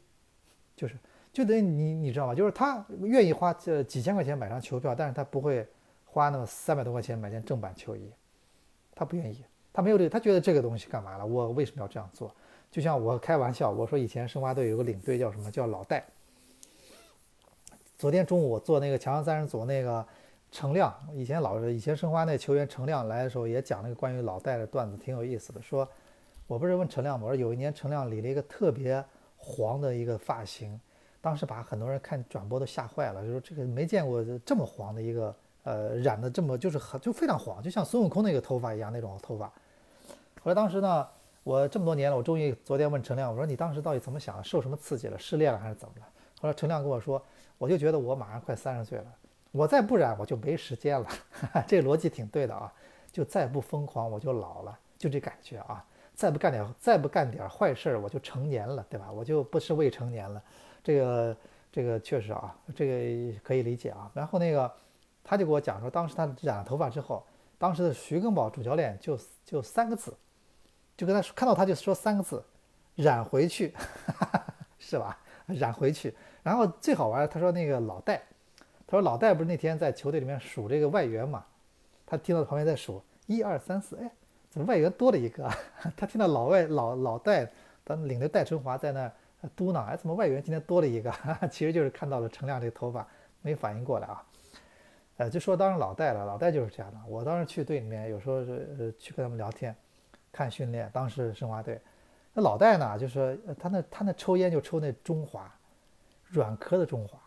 [0.74, 0.96] 就是
[1.32, 2.34] 就等于你你知道吗？
[2.34, 5.68] 就是他愿意花这几千块钱买张球票，但是他不会
[6.04, 8.10] 花那么三百多块钱买件正版球衣，
[8.94, 11.26] 他不愿意，他没有这个，他觉得这个东西干嘛了？
[11.26, 12.34] 我为什么要这样做？
[12.70, 16.04] 就像我开玩笑，我说以前申花队有个领队叫什么叫老戴。
[17.96, 20.04] 昨天中午我做那个强强三人组那个。
[20.54, 25.60] 程亮以前老是以前申花那球员程亮来的时候也讲那个关于老戴的段子，挺有意思的。
[25.60, 25.88] 说，
[26.46, 27.26] 我不是问程亮吗？
[27.26, 29.04] 我说有一年程亮理了一个特别
[29.36, 30.80] 黄的一个发型，
[31.20, 39.46] 当时把很多人看转播都吓坏了，就说这个没见过这么黄的一个呃染的这么就是很就非常黄，就像孙悟空那个头发一样那种头发。
[40.40, 41.04] 后来当时呢，
[41.42, 44.44] 我这么多年了，我终于昨天问程亮，我说你当时到底怎么想？
[44.44, 45.18] 受什么刺激了？
[45.18, 46.06] 失恋了还是怎么了？
[46.40, 47.20] 后来程亮跟我说，
[47.64, 49.06] 我就觉得我马上快三十岁了。
[49.52, 51.08] 我再不染，我就没时间了。
[51.66, 52.70] 这逻辑挺对的啊！
[53.10, 55.82] 就再不疯狂，我就老了，就这感觉啊！
[56.14, 59.10] 再不干点，再不干点坏事儿，我就成年了，对吧？
[59.10, 60.42] 我就不是未成年了。
[60.82, 61.36] 这个，
[61.72, 64.10] 这个确实啊，这个可以理解啊。
[64.12, 64.70] 然后那个，
[65.22, 67.24] 他就给我讲说，当时他染了头发之后，
[67.56, 70.14] 当时的徐根宝主教练就就三个字，
[70.98, 72.44] 就跟他看到他就说三个字：
[72.96, 73.72] 染回去，
[74.78, 75.16] 是吧？
[75.54, 76.14] 染回去。
[76.42, 78.22] 然后最好玩，他说那个老戴。
[78.86, 81.42] 他说：“老戴不是那天在球队里面数这个外援嘛？
[82.04, 84.10] 他听到旁边在数一二三四，哎，
[84.50, 85.50] 怎么外援多了一个？
[85.96, 87.50] 他听到老外老老戴，
[88.04, 89.10] 领着戴春华在那
[89.56, 91.10] 嘟囔，哎，怎么外援今天多了一个？
[91.50, 93.08] 其实就是看到了陈亮这个头发，
[93.40, 94.22] 没反应过来啊。
[95.16, 96.98] 呃，就说当时老戴了，老戴就是这样的。
[97.08, 99.74] 我当时去队里面，有时候是去跟他们聊天，
[100.30, 100.90] 看训练。
[100.92, 101.80] 当时申花队，
[102.34, 105.50] 那老戴呢，就是他那他那抽烟就抽那中华，
[106.28, 107.18] 软壳的中华。”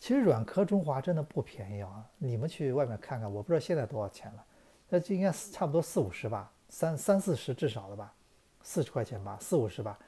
[0.00, 2.06] 其实软壳中华真的不便宜啊！
[2.18, 4.44] 你们去外面看看，我不知道现在多少钱了，
[4.88, 8.14] 那就应该差不多四五十吧，三三四十至少的吧，
[8.62, 9.98] 四十块钱吧，四五十吧。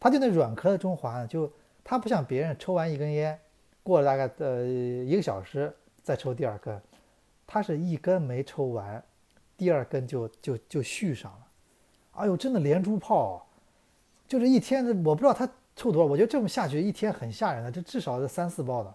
[0.00, 1.48] 他就那软壳的中华，就
[1.84, 3.38] 他不像别人抽完一根烟，
[3.84, 6.82] 过了大概呃一个小时再抽第二根，
[7.46, 9.00] 他是一根没抽完，
[9.56, 11.46] 第二根就就就续上了。
[12.12, 13.46] 哎呦，真的连珠炮，
[14.28, 18.94] 就是一天我不知道他抽多少，我觉得这么下去一天很吓人的，这至少是三四包的。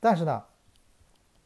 [0.00, 0.44] 但是呢，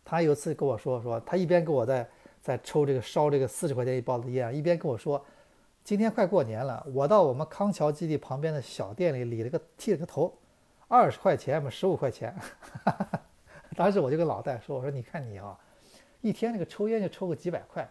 [0.05, 2.09] 他有次跟我说说，他一边跟我在
[2.41, 5.23] 在抽这个烧这个四十块钱一包的烟，一边跟我说，
[5.85, 10.33] 今天快过年了，我到我们康桥基地旁边的小店里理了个剃了个头，
[10.89, 12.35] 二十块钱嘛，十五块钱。
[13.77, 15.59] 当时我就跟老戴说，我说你看你啊，
[16.21, 17.83] 一天那个抽烟就抽个几百块，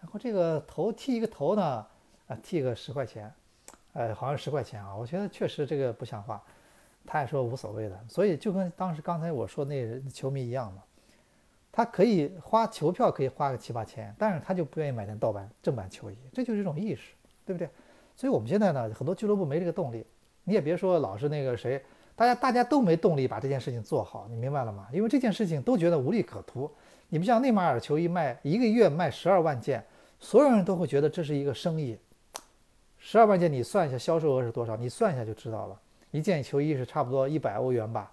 [0.00, 1.86] 然后这个头剃一个头呢，
[2.32, 3.32] 啊剃个十块钱，
[3.92, 6.42] 呃好像十块钱啊，我觉得确实这个不像话。
[7.04, 10.82] 他也说无所谓的，所以就跟当时刚才我说那球迷一样嘛，
[11.72, 17.12] 他可以花球票可以花个七八千，但是他就不愿意买那盗版正版球衣，这就是一种意识，
[17.44, 17.68] 对不对？
[18.14, 20.06] 所以我们现在呢，很多俱乐部没这个动力，
[20.44, 24.86] 你也别说老是那个谁，大家大家都没动力把这件事情做好，你明白了吗？
[24.92, 26.70] 因为这件事情都觉得无利可图。
[27.08, 29.84] 你不像内马尔球衣卖一个月卖十二万件，
[30.20, 31.98] 所有人都会觉得这是一个生意，
[33.04, 35.78] 十二万件你算一下销售额是多少，你算一下就知道了。
[36.12, 38.12] 一件球衣是差不多一百欧元吧，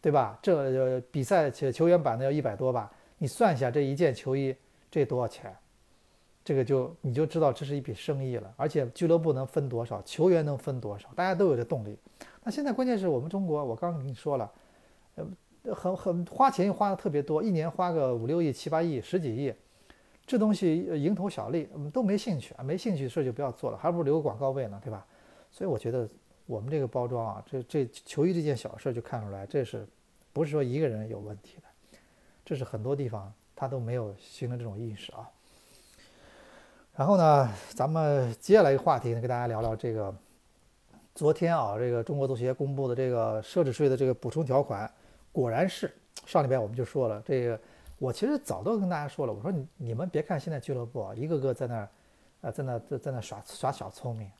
[0.00, 0.38] 对吧？
[0.40, 2.90] 这比赛球球员版的要一百多吧？
[3.18, 4.54] 你算一下这一件球衣
[4.88, 5.54] 这多少钱？
[6.44, 8.54] 这个就你就知道这是一笔生意了。
[8.56, 11.98] 而且俱乐部能分多少，球员能分多少，大家都有这动力。
[12.44, 14.52] 那现在关键是我们中国，我刚刚跟你说了，
[15.16, 19.52] 呃，很很花钱又花的特别多，一年花个五六亿、七八亿、十几亿，
[20.30, 25.04] 这东西蝇头小利，我们都没兴趣啊，没兴趣的事就不要做了，还不如留个广告位呢，对吧？
[25.50, 26.08] 所以我觉得。
[26.46, 29.86] 我们这个包装啊，这这球衣这件小事就看出来，这是
[30.32, 31.98] 不是说一个人有问题的？
[32.44, 35.30] 这是很多地方他都没有形成这种意识啊。
[36.96, 40.12] 然后呢，咱们接下来一个话题呢，跟大家聊聊这个
[41.14, 44.92] 昨天啊，这个中国足协公布的这个奢侈税的这个补充条款，
[45.30, 45.88] 果然是
[46.26, 47.60] 上礼拜我们就说了，这个
[48.00, 51.88] 我其实早都跟大家说了，我说你们别看现在俱乐部啊，一个个在那儿
[52.40, 54.30] 啊，在那在在那耍耍小聪明。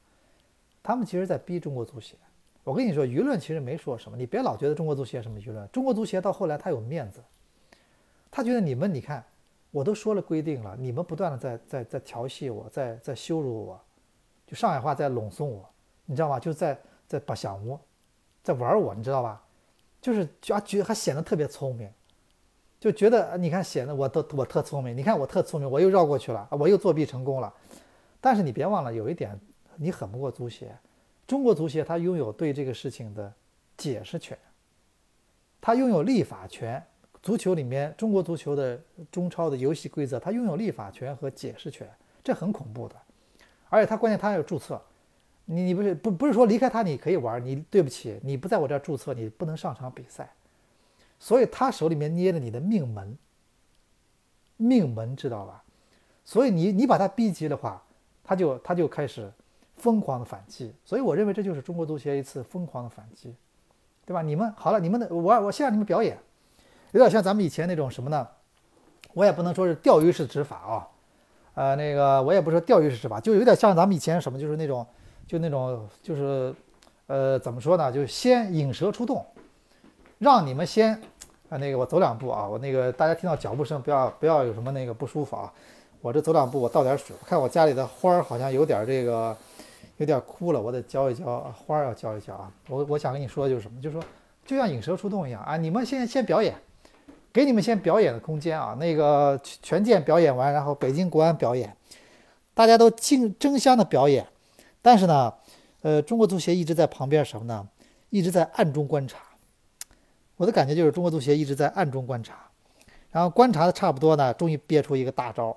[0.83, 2.17] 他们其实在逼中国足协。
[2.65, 4.17] 我跟你说，舆论其实没说什么。
[4.17, 7.23] 你别老觉得中国足协什么舆论，中国足协到后来他有面子，
[8.31, 9.23] 他觉得你们，你看，
[9.71, 13.81] 我都说了规定了，你们不断的在在在调戏我，在在羞辱我，
[14.47, 15.69] 就上海话在拢送我，
[16.07, 16.41] 你知道吗？
[16.41, 17.79] 就在在把想我，
[18.43, 19.43] 在玩我，你知道吧？
[20.01, 21.91] 就是就觉还显得特别聪明，
[22.81, 27.53] 就觉得你看显得我都我特聪明，你看我特聪明，我又绕过去了，我又作弊成功了。
[28.23, 29.39] 但是你别忘了有一点，
[29.77, 30.75] 你狠不过足协。
[31.27, 33.33] 中国足协它拥有对这个事情的
[33.77, 34.37] 解释权，
[35.61, 36.83] 它拥有立法权。
[37.23, 38.81] 足球里面，中国足球的
[39.13, 41.87] 中超的游戏规则，它拥有立法权和解释权，
[42.25, 42.97] 这很恐怖的。
[43.69, 44.81] 而且它关键，它要注册。
[45.45, 47.45] 你你不是不不是说离开他你可以玩？
[47.45, 50.33] 你对不起，你不在我这儿注册，你不能上场比赛。
[51.21, 53.17] 所以他手里面捏着你的命门，
[54.57, 55.63] 命门知道吧？
[56.25, 57.81] 所以你你把他逼急的话，
[58.25, 59.31] 他就他就开始
[59.77, 60.75] 疯狂的反击。
[60.85, 63.35] 所以我认为这就是中国足协一次疯狂的反击，
[64.05, 64.23] 对吧？
[64.23, 66.19] 你们好了，你们的我我先让你们表演。
[66.93, 68.27] 有点像咱们以前那种什么呢？
[69.13, 70.89] 我也不能说是钓鱼式执法啊，
[71.55, 74.87] 呃，那个我也不是钓鱼式执法，就有点像咱们以前什么，就是那种，
[75.27, 76.55] 就那种，就是，
[77.07, 77.93] 呃，怎么说呢？
[77.93, 79.27] 就先引蛇出洞，
[80.21, 80.93] 让你们先，
[81.49, 85.53] 啊，那个我走两步啊，我那个大家听到脚步声不要不要有什么那个不舒服啊，
[86.01, 89.37] 我这走两步，我倒点水，我看我家里的花儿好像有点这个，
[89.97, 92.53] 有点枯了，我得浇一浇花儿，要浇一浇啊。
[92.69, 93.81] 我我想跟你说的就是什么？
[93.81, 94.05] 就是说，
[94.45, 96.55] 就像引蛇出洞一样啊，你们先先表演。
[97.33, 101.77] 给你们先表演的空间啊，那个全健表演完，然后北京国安表演，
[102.55, 104.27] 大家都竞争相的表演，
[104.83, 105.33] 但是呢，
[105.83, 107.69] 呃，中国足协一直在旁边什么呢？
[108.09, 109.19] 一直在暗中观察。
[110.41, 112.35] 我的感觉就是中国足协一直在暗中观察，
[113.11, 115.55] 然后观察的差不多呢，终于憋出一个大招，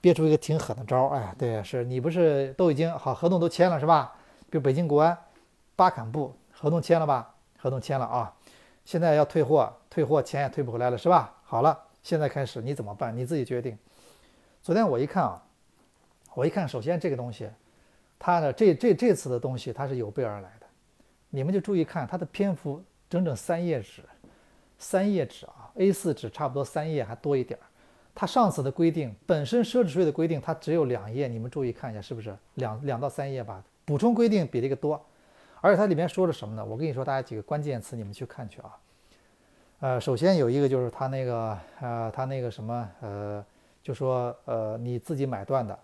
[0.00, 1.08] 憋出一个挺狠的招。
[1.08, 4.14] 哎，对，是你不是都已经好合同都签了是吧？
[4.48, 5.18] 比如北京国安、
[5.74, 7.34] 巴坎布合同签了吧？
[7.58, 8.32] 合同签了啊。
[8.84, 11.34] 现在要退货，退货钱也退不回来了，是吧？
[11.42, 13.16] 好了，现在开始你怎么办？
[13.16, 13.76] 你自己决定。
[14.62, 15.42] 昨天我一看啊，
[16.34, 17.50] 我一看，首先这个东西，
[18.16, 20.66] 它的这这这次的东西它是有备而来的，
[21.30, 22.80] 你们就注意看它的篇幅
[23.14, 24.02] 整整三页纸，
[24.76, 27.62] 三页纸啊，A4 纸差不多三页还多一点儿。
[28.12, 33.62] 它上次的规定本身奢侈税的规定它只有两页，你们注意看一下是不是两两到三页吧？
[33.84, 35.00] 补充规定比这个多。
[35.60, 36.64] 而且它里面说了什么呢？
[36.64, 38.76] 我跟你说，大家几个关键词，你们去看去啊。
[39.78, 43.44] 呃，首先有一个就是他那个，呃，他那个什么，呃，
[43.80, 45.78] 就说，呃，你自己买断的，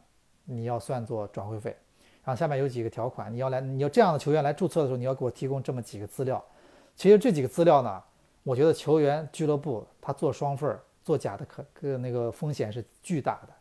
[0.46, 1.76] 你要算作转会费。
[2.24, 6.44] 然后下面有几个条款，你要来，你要这样的球员来注册的时候，你要给我提供这么几个资料。
[7.00, 8.02] 其实这几个资料呢，
[8.42, 13.54] 我觉得球员俱乐部他做双份儿、做假的可个那个风险是巨大的。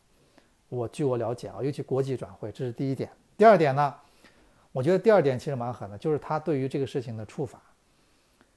[0.68, 3.10] 我据我了解啊，尤其国际转会，这是第一点。
[3.38, 3.96] 第二点呢？
[4.74, 7.62] 我觉得第二点其实蛮狠的，就是他对于这个事情的处罚，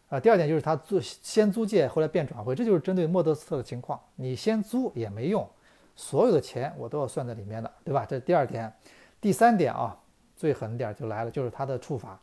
[0.08, 4.00] 啊，第二点就是他做先租借，后来变转会，这就是针对莫德斯特的情况。
[4.16, 5.48] 你先租也没用，
[5.94, 8.04] 所有的钱我都要算在里面的，对吧？
[8.04, 8.72] 这是第二点。
[9.20, 9.96] 第三点啊，
[10.36, 12.20] 最狠点就来了，就是他的处罚。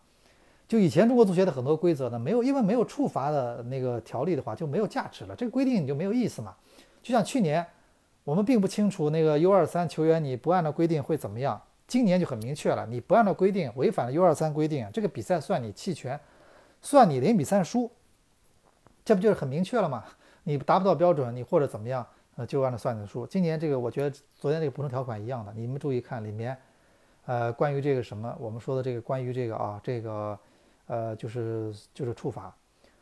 [0.69, 5.35] 就以前中国足协的很多规则呢，没有因为没有处罚的那个条例的话，就没有价值了。
[5.35, 6.55] 这个规定你就没有意思嘛。
[7.01, 7.65] 就像去年，
[8.23, 11.59] 我们并不清楚那个 U 二三球员你不按照规定会怎么样。
[11.87, 16.19] 今年就很明确了，你不按照规定违反了 U 二三规定，这个比赛算你弃权，
[16.83, 17.89] 算你零比三输，
[19.03, 20.03] 这不就是很明确了吗？
[20.45, 22.05] 你达不到标准，你或者怎么样，
[22.35, 23.25] 呃，就按照算你的输。
[23.25, 26.55] 今年这个，我觉得昨天这个补充条款一样的，你们注意看里面，
[27.25, 30.37] 呃，关于这个什么，我们说的这个关于这个啊，这个，
[30.89, 32.51] 呃，就是就是处罚，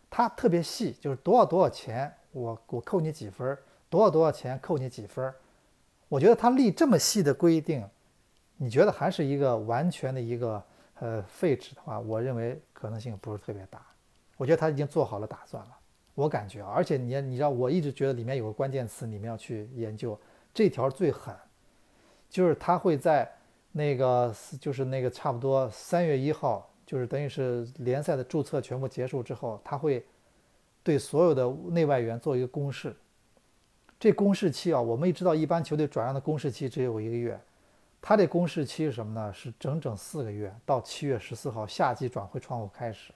[0.10, 3.58] 它特别细，就是多少多少钱，我我扣你几分，
[3.90, 5.34] 多少多少钱扣你几分，
[6.10, 7.88] 我觉得他立这么细的规定。
[8.58, 10.62] 你觉得还是一个完全的一个
[11.00, 13.82] 呃废纸的话，我认为可能性不是特别大。
[14.36, 15.78] 我觉得他已经做好了打算了，
[16.14, 20.20] 我感觉，而且你你知道，我一直觉得里面有个关键词，你们要去研究
[20.54, 21.34] 这条最狠，
[22.30, 23.32] 就是他会在
[23.72, 30.04] 那个就是那个差不多三月一号，就是等于是联赛的注册全部结束之后，他会
[30.82, 32.96] 对所有的内外援做一个公示。
[34.00, 37.40] 这公示期啊，我们也知道，一般球队转让的公示期只有一个月。
[38.00, 39.34] 他这公示期是什么呢？
[39.34, 43.12] 是整整四个月，到七月十四号夏季转会窗口开始，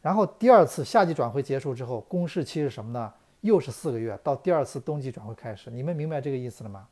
[0.00, 3.12] 然后第二次夏季转会结束之后，公示期是什么呢？
[3.42, 5.70] 又是四个月，到第二次冬季转会开始。
[5.70, 6.88] 你们明白这个意思了吗？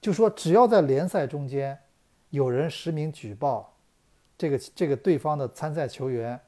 [0.00, 1.78] 就说只要在联赛中间
[2.30, 3.75] 有人实名举报
[4.38, 6.40] 这个这个对方的参赛球员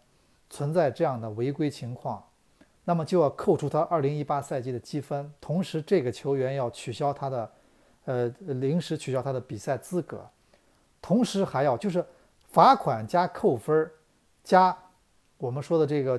[0.50, 2.24] 存在这样的违规情况，
[2.84, 7.50] 那么就要扣除他二零一八赛季的积分，同时这个球员要取消他的。
[8.04, 10.26] 呃，临时取消他的比赛资格，
[11.02, 12.02] 同时还要就是
[12.46, 13.90] 罚款加扣分，
[14.42, 14.74] 加
[15.36, 16.18] 我们说的这个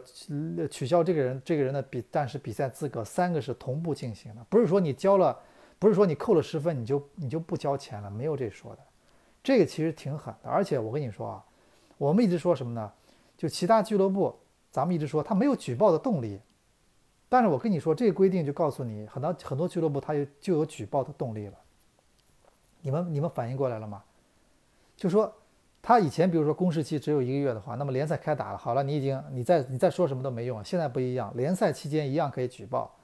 [0.69, 5.35] 取消这个人这个人的比，但是比赛资格三个是同步进行的，不是说你交了，
[5.79, 8.81] 不是说你扣了十分你就你就不交钱了，没有这说的，
[9.41, 10.49] 这个其实挺狠的。
[10.51, 11.43] 而且我跟你说啊，
[11.99, 12.91] 我们一直说什么呢？
[13.37, 14.35] 就其他俱乐部，
[14.71, 16.39] 咱们一直说他没有举报的动力。
[17.27, 21.53] 但是我跟你说，这个规定就告诉你，很多很多俱乐部他有就有举报的动力了。
[22.81, 24.01] 你们你们反应过来了吗？
[24.97, 25.31] 就说
[25.81, 30.63] 他以前比如说公示期只有一个月的话，那么联赛开打了，好了，你已经你再你再说什么都没用。
[30.63, 32.95] 现在不一样，联赛期间一样可以举报。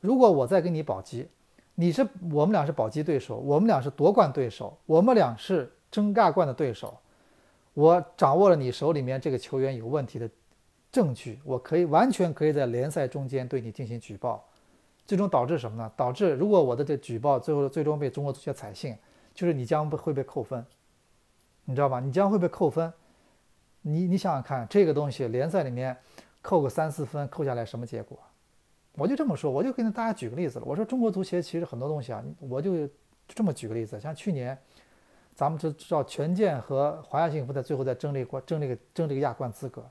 [0.00, 1.28] 如果我再跟你保级，
[1.76, 6.98] 你是我们俩是保级对手，我们俩是夺冠对手，我们俩是争亚冠的对手，
[7.74, 10.28] 我掌握了你手里面这个球员有问题的。
[10.92, 14.46] 证据，我可以完全可以在联赛中间对你进行举报，
[15.06, 15.90] 最终导致什么呢？
[15.96, 18.94] 导致如果我的这举报最后最终被中国足协采信，
[19.32, 20.62] 就是你将会被扣分，
[21.64, 21.98] 你知道吧？
[21.98, 22.92] 你将会被扣分。
[23.80, 25.96] 你你想想看，这个东西联赛里面
[26.42, 28.18] 扣个三四分，扣下来什么结果？
[28.96, 30.64] 我就这么说，我就跟大家举个例子了。
[30.66, 32.86] 我说中国足协其实很多东西啊，我就
[33.26, 34.58] 这么举个例子，像去年
[35.34, 39.84] 咱们就知道权健和华夏幸福在最后在争这个争这个争这个亚冠资格。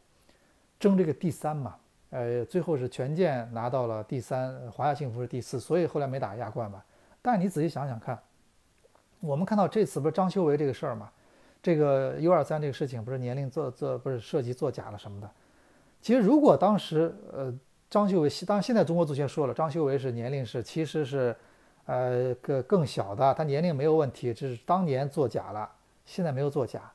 [0.79, 1.75] 争这个第三嘛，
[2.09, 6.83] 呃，最后是权健拿到了第三，华夏幸福是第四，所以后来没打亚冠吧。
[7.21, 8.17] 但你仔细想想看，
[9.19, 11.11] 我们看到这次不是张修为这个事儿嘛，
[11.61, 15.29] 这个 U 二三这个事情不是年龄做做不是涉及作假了什么的。
[16.01, 17.53] 其实如果当时呃
[17.87, 21.35] 张修为，当然现在中国足协说了，张修为是年龄是其实是
[21.91, 25.69] 呃更更小的，他年龄没有问题，只是当年作假了，
[26.05, 26.89] 现在没有作假。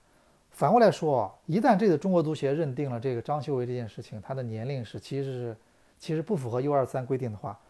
[0.53, 5.57] 反过来说，一旦这个中国足协认定了这个张修为这件事情，他的年龄是其实是
[5.99, 7.61] 其实不符合 U 二三规定的话，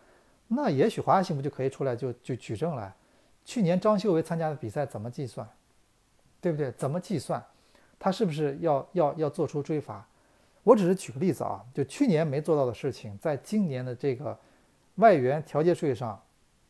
[0.46, 2.94] 那也许华夏幸福就可以出来就就举证了。
[3.44, 5.48] 去年张修为参加的比赛怎么计算，
[6.40, 6.70] 对不对？
[6.72, 7.44] 怎么计算？
[7.98, 10.06] 他是不是要要要做出追罚？
[10.62, 14.38] 我只是举个例子啊，就去年没做到的事情，在今年的这个
[14.96, 16.20] 外援调节税上，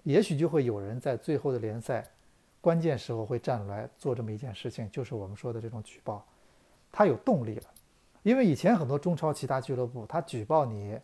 [0.07, 2.09] 也许就会有人在最后的联赛。
[2.61, 6.25] 关键时候会站出来做这么一件事情，就是我们说的这种举报，
[6.93, 7.65] 他有动力了。
[8.23, 10.97] 因为以前很多中超其他俱乐部，他举报你，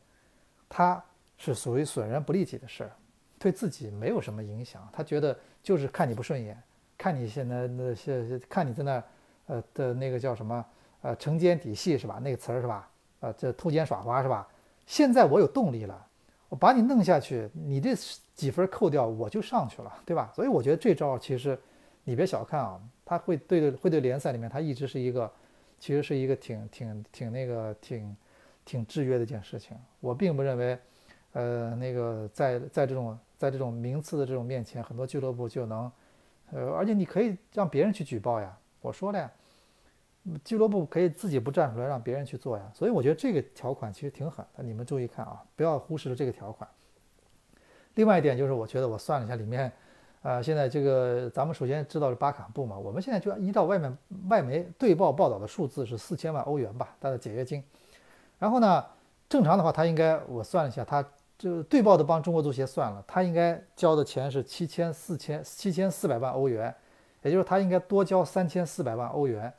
[0.68, 1.02] 他
[1.36, 2.92] 是属于损人不利己的事儿，
[3.40, 4.88] 对自己没有什么影响。
[4.92, 6.60] 他觉得就是看你不顺眼，
[6.96, 9.04] 看你现在那些看你在那
[9.46, 10.64] 呃的那个叫什么
[11.00, 12.20] 呃承奸底细是吧？
[12.22, 12.88] 那个词儿是吧？
[13.18, 14.48] 呃，这偷奸耍滑是吧？
[14.86, 16.06] 现在我有动力了。
[16.52, 17.94] 我把你弄下去，你这
[18.34, 20.30] 几分扣掉，我就上去了，对吧？
[20.36, 21.58] 所以我觉得这招其实
[22.04, 25.32] 你别小看啊，他会对会对联赛里面，他一直是一个，
[25.78, 28.14] 其实是一个挺挺挺那个挺
[28.66, 29.74] 挺制约的一件事情。
[30.00, 30.78] 我并不认为，
[31.32, 35.90] 呃，那个在在这种在这种名次的这种面前，很多俱乐部就能，
[36.50, 38.54] 呃，而且你可以让别人去举报呀。
[38.82, 39.32] 我说了呀。
[40.44, 42.70] 俱乐部可以自己不站出来，让别人去做呀。
[42.72, 46.68] 所以我觉得这个条款其实挺狠的，你们注意看啊，不要忽视了这个条款。
[47.94, 49.70] 另外一点就是，我觉得我算了一下，里面，
[50.22, 53.98] 呃，现在这个咱们首先知道是巴卡布嘛，我们现在就依照外面
[54.28, 57.62] 外媒对报报道的数字是四千万欧元吧，他的解约金。
[58.38, 58.84] 然后呢，
[59.28, 61.04] 正常的话他应该我算了一下，他
[61.36, 66.74] 就对报的帮中国足协算了，他应该交的钱是七千四千七千四百万欧元，
[67.22, 69.52] 也就是他应该多交三千四百万欧元。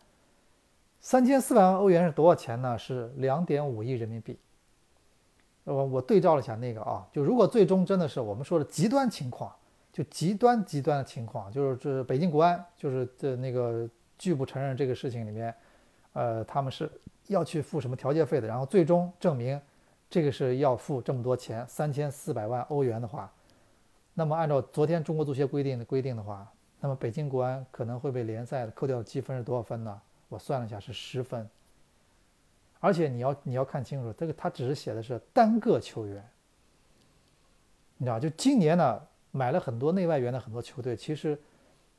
[1.03, 2.77] 三千四百万欧元是多少钱呢？
[2.77, 4.39] 是两点五亿人民币。
[5.65, 9.53] 我我对照了一下那个啊，就如果最终真的是我们说的极端情况，
[9.91, 13.87] 就极端极端的情况，就是这北京国安就是这那个
[14.17, 15.53] 拒不承认这个事情里面，
[16.13, 16.89] 呃，他们是
[17.27, 19.59] 要去付什么调解费的，然后最终证明
[20.09, 23.29] 这个是要付这么多钱，三千四百万欧元的话，
[24.13, 26.49] 那么按照昨天中国足协规定的规定的话，
[26.79, 30.01] 那么北京国安可能会被联赛扣掉积分是多少分呢？
[30.33, 31.47] 我算了一下是十分，
[32.79, 36.27] 而且你要你要看清楚，这个他只是写的是单个球员，
[37.97, 41.39] 你知道，就今年呢买了很多内外援的很多球队，其实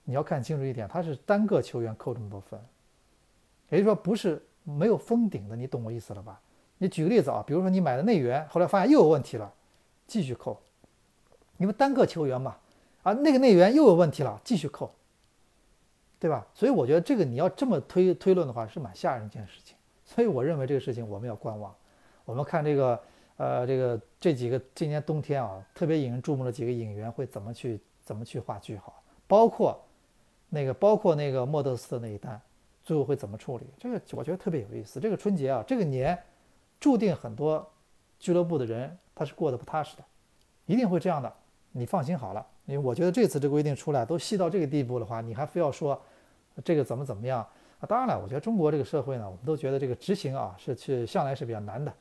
[0.02, 2.60] 你要看清楚一点，他是单个球员扣这么多分，
[3.68, 6.40] 也就是说不是没有封顶的，你懂我意思了吧？
[6.78, 9.54] 你举个例子啊，比如说你买的内援，后来发现又有问题了，
[10.08, 10.60] 继续扣，
[11.58, 12.56] 因为单个球员嘛，
[13.04, 14.92] 啊那个内援又有问题了，继续扣。
[16.24, 16.42] 对吧？
[16.54, 19.76] 所以我觉得这个你要这么推推论的话，是蛮吓人一件事情。
[20.06, 21.74] 所以我认为这个事情我们要观望。
[22.24, 22.98] 我们看这个，
[23.36, 29.78] 呃，这个这几个今年冬天啊，特别引人注目的几个演员会怎么去怎么去画句号，包括
[30.48, 32.40] 那个包括那个莫德斯的那一单，
[32.82, 33.66] 最后会怎么处理？
[33.76, 34.98] 这个我觉得特别有意思。
[34.98, 36.18] 这个春节啊，这个年
[36.80, 37.70] 注定很多
[38.18, 40.04] 俱乐部的人他是过得不踏实的，
[40.64, 41.30] 一定会这样的。
[41.72, 46.00] 你放心好了，因为我觉得这次这规定出来都细到这个地步的话，你还非要说。
[46.62, 47.40] 这个怎么怎么样
[47.80, 47.86] 啊？
[47.86, 51.92] 当然了，我觉得中国这个社会呢，我们都觉得这个执行啊是去向来是比较难的，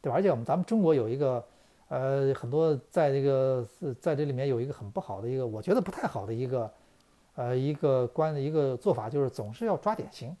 [0.00, 0.16] 对吧？
[0.16, 1.44] 而且我们咱们中国有一个
[1.88, 3.66] 呃很多在这个
[4.00, 6.72] 在这里面有一个很不好的一个，我觉得不太好的一个
[7.34, 10.36] 呃，一个观一个做法就是总是要抓典型，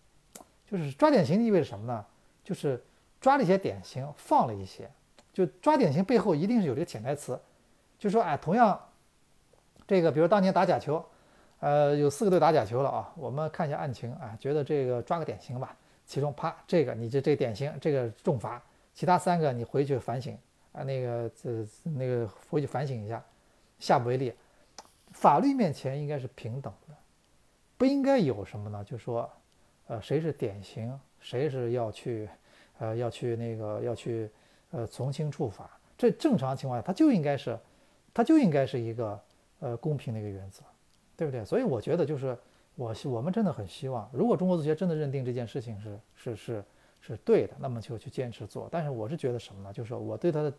[0.70, 2.04] 就是抓典型意味着什么呢？
[2.44, 2.82] 就是
[3.20, 4.90] 抓了一些典型，放了一些，
[5.32, 7.38] 就抓典型背后一定是有这个潜台词，
[7.98, 8.80] 就说哎，同样
[9.86, 11.04] 这个，比如当年打假球，
[11.60, 18.62] 呃，有四个队打假球了啊，我们看一下案情啊，觉得这个抓个典型吧，其中啪这个你这这典型这个重罚，
[18.94, 20.38] 其他三个你回去反省
[20.72, 23.22] 啊，那个这那个回去反省一下，
[23.78, 24.32] 下不为例。
[25.12, 26.94] 法律面前应该是平等的，
[27.76, 28.84] 不应该有什么呢？
[28.84, 29.28] 就说，
[29.88, 32.28] 呃，谁是典型，谁是要去，
[32.78, 34.30] 呃，要去那个要去，
[34.70, 35.68] 呃，从轻处罚。
[35.96, 37.58] 这正常情况下，它就应该是，
[38.14, 39.20] 它就应该是一个，
[39.60, 40.62] 呃，公平的一个原则，
[41.18, 41.44] 对不对？
[41.44, 42.38] 所以我觉得就是
[42.76, 46.64] 我我们真的很希望，如果中国足协真的认定这件事情是是是
[47.00, 48.68] 是对的，那么就去坚持做。
[48.70, 49.72] 但是我是觉得什么呢？
[49.72, 50.52] 就是我对他的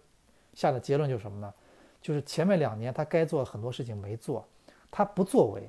[0.53, 1.53] 下的结论就是什么呢？
[2.01, 4.45] 就是前面两年他该做很多事情没做，
[4.91, 5.61] 他不作为；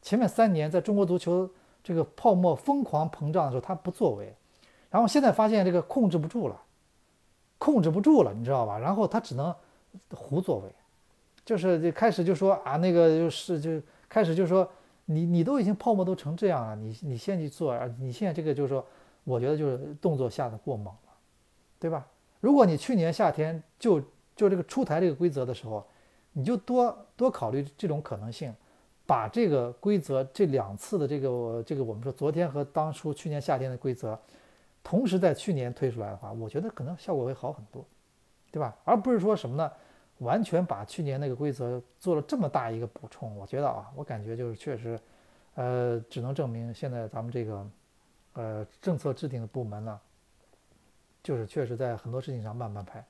[0.00, 1.48] 前面三年在中国足球
[1.84, 4.34] 这个泡沫疯狂膨胀的时候他不作为，
[4.90, 6.60] 然后现在发现这个控制不住了，
[7.58, 8.76] 控制不住了，你知道吧？
[8.76, 9.54] 然后他只能
[10.10, 10.72] 胡作为，
[11.44, 13.80] 就是就开始就说啊那个就是就
[14.12, 14.68] 开始就说
[15.06, 17.88] 你你都已经泡沫都成这样了，你你先去做啊！
[17.98, 18.84] 你现在这个就是说，
[19.24, 21.12] 我觉得就是动作下的过猛了，
[21.78, 22.06] 对吧？
[22.40, 24.02] 如果你去年夏天就。
[24.34, 25.86] 就这个出台这个规则的时候，
[26.32, 28.52] 你就多多考虑这种可能性，
[29.04, 34.18] 把这个规则这两次的这个这个我们说昨天和当初去年夏天的规则，
[34.82, 37.84] 同时在去年推出来的话，我觉得可能效果会好很多，
[38.50, 38.74] 对吧？
[38.84, 39.70] 而不是说什么呢？
[40.22, 44.98] 完全把去年那个规则做了这么大一个补充，我觉得啊，我感觉就是确实，
[45.54, 47.70] 呃，只能证明现在咱们这个
[48.34, 50.00] 呃政策制定的部门呢，
[51.22, 53.04] 就是确实在很多事情上慢慢拍。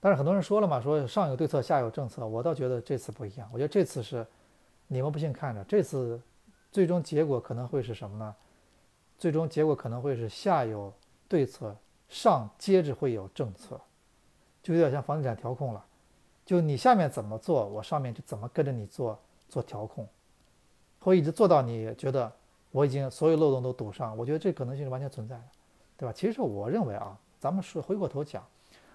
[0.00, 2.26] 但是很多人说了嘛，说上有对策，下有政策。
[2.26, 3.48] 我倒觉得这次不一样。
[3.52, 4.26] 我觉得这次是，
[4.88, 6.20] 你们不信看着，这次
[6.72, 8.34] 最终结果可能会是什么呢？
[9.16, 10.92] 最终结果可能会是下有
[11.28, 11.76] 对策，
[12.08, 13.80] 上接着会有政策，
[14.60, 15.84] 就有点像房地产调控了。
[16.52, 20.06] 就你下面怎么做，我上面就怎么跟着你做做调控，
[21.00, 22.30] 会一直做到你觉得
[22.72, 24.14] 我已经所有漏洞都堵上。
[24.18, 25.44] 我觉得这可能性是完全存在的，
[25.96, 26.12] 对吧？
[26.12, 28.44] 其实我认为啊，咱们是回过头讲。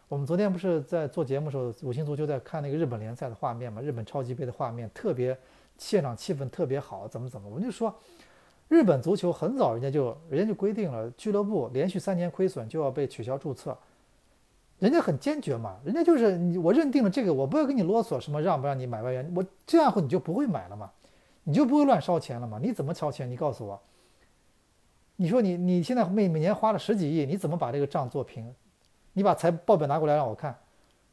[0.07, 3.81] 我们昨天不是在做节目的时候，五星足球在看那个日本联赛的画面嘛？
[3.81, 5.35] 日本超级杯的画面特别，
[5.79, 7.49] 现场气氛特别好，怎么怎么？
[7.49, 7.91] 我们就说，
[8.67, 13.75] 日本足球很早人家就人家就规定了，俱乐部连续三年亏损就要被取消注册，
[14.79, 20.91] 人家很坚决嘛，人家就是你我认定了这个，我不要跟你啰嗦什么让不让你买外援，我这样后你就不会买了嘛，
[21.43, 22.59] 你就不会乱烧钱了嘛？
[22.61, 23.29] 你怎么烧钱？
[23.29, 23.81] 你告诉我，
[25.15, 28.53] 你说你你现在每每年花了十几亿，你怎么把这个账做平？
[29.13, 30.55] 你把财报表拿过来让我看，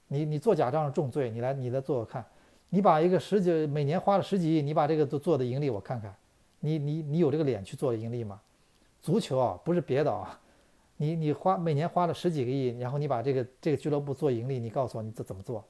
[0.08, 2.22] 你你做假账是重罪，你来你来做我看，
[2.68, 6.14] 你把一个十几每年花了十几亿，你把这个都做的盈利我看看，
[6.60, 8.38] 你你你有这个脸去做盈利吗？
[9.00, 10.38] 足球啊不是别的啊，
[10.96, 15.64] 你你花每年花了十几个亿，然后你把这个这个俱乐部做盈利，你告诉我你这怎么做，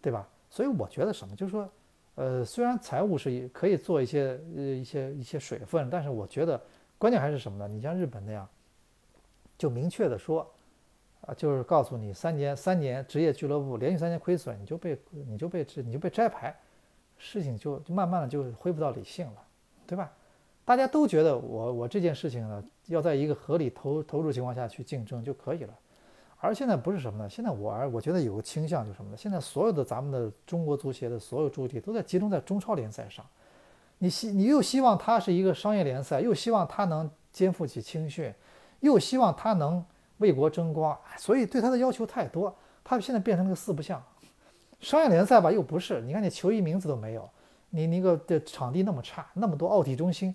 [0.00, 0.28] 对吧？
[0.50, 1.68] 所以我觉得什么就是说，
[2.14, 6.60] 呃，虽然财务是可以做一些呃一些一些水分，但是我觉得
[6.98, 7.66] 关键还是什么呢？
[7.66, 8.48] 你像日本那样，
[9.56, 10.48] 就明确的说。
[11.26, 16.54] 啊，就是告诉你，三年三年职业俱乐部连续三年亏损，你就被你就被你就被摘牌，
[17.16, 19.42] 事情就就慢慢的就恢复到理性了，
[19.86, 20.12] 对吧？
[20.66, 25.74] 大家都觉得我我这件事情呢，要在一个合理投投入情况下去竞争就可以了。
[26.38, 27.28] 而现在不是什么呢？
[27.28, 29.16] 现在我而我觉得有个倾向就是什么呢？
[29.16, 33.24] 现在所有的咱们的中国足协的所有注意力都在集中在中超联赛上，
[33.98, 38.32] 你希你又希望它是一个商业联赛，又希望它能肩负起青训，
[38.80, 39.84] 又希望它能。
[40.18, 42.54] 为国争光，所以对他的要求太多。
[42.84, 44.00] 他现在变成了个四不像，
[44.78, 46.00] 商业联赛吧又不是。
[46.02, 47.28] 你看你球衣名字都没有，
[47.70, 50.32] 你那个的场地那么差，那么多奥体中心。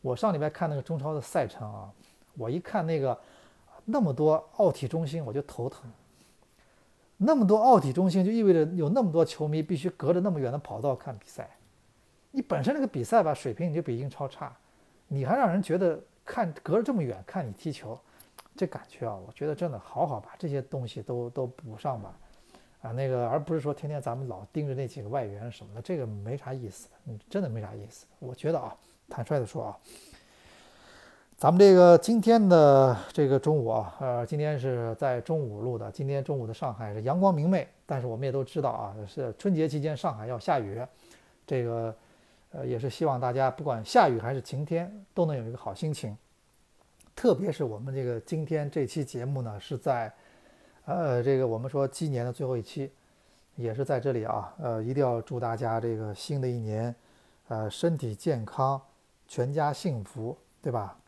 [0.00, 1.90] 我上礼拜看那个中超的赛程啊，
[2.36, 3.18] 我一看那个
[3.84, 5.90] 那么多奥体中心，我就头疼。
[7.16, 11.50] 那么多奥体中心就意味着有那么多球迷必须隔着那么远的跑道看比赛。
[12.30, 14.56] 你本身那个比赛吧水平你就比英超差，
[15.08, 17.98] 你还让人觉得看隔着这么远看你踢球。
[18.56, 22.14] 这感觉啊，我觉得真的好好把这些东西都都补上吧，
[22.82, 28.06] 啊，那个而不是说天天咱们老盯着那几个外援什么的，这个没啥意思，嗯，真的没啥意思。
[28.18, 28.76] 我觉得啊，
[29.10, 29.76] 坦率的说啊，
[31.36, 40.80] 咱们这个今天的这个中午啊，呃，今天是在中午录的，今天中午的上海是阳光明媚，但是我们也都知道啊，是春节期间上海要下雨，
[41.46, 41.94] 这个
[42.52, 46.16] 呃也是希望大家不管下雨还是晴天，都能有一个好心情。
[47.16, 50.10] 特别是我们这个今天这期节目呢，是在，
[50.86, 52.90] 呃，这个我们说鸡年的最后一期，
[53.56, 56.94] 也是在这里啊，呃，一定要祝大家这个新的一年，
[57.48, 58.80] 呃，身体健康，
[59.30, 60.98] 全家幸福，对吧？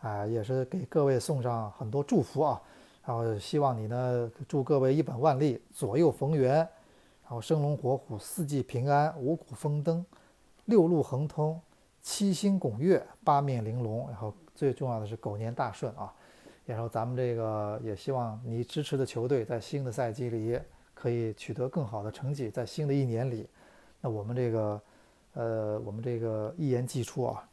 [0.00, 2.62] 啊，也是给各位送上很多祝福啊。
[3.04, 6.58] 然后希望你呢，祝各位一本万利，左右逢源，
[7.24, 10.06] 然后生龙活虎，四季平安，五谷丰登，
[10.66, 11.60] 六路亨通，
[12.00, 14.06] 七星拱月，八面玲珑。
[14.08, 16.14] 然后最重要的是狗年大顺啊。
[16.64, 20.56] 然后咱们这个也希望你支持的球队在新的赛季里
[20.94, 23.48] 可以取得更好的成绩，在新的一年里，
[24.00, 24.80] 那我们这个，
[25.34, 27.44] 呃，我们这个一言既出啊，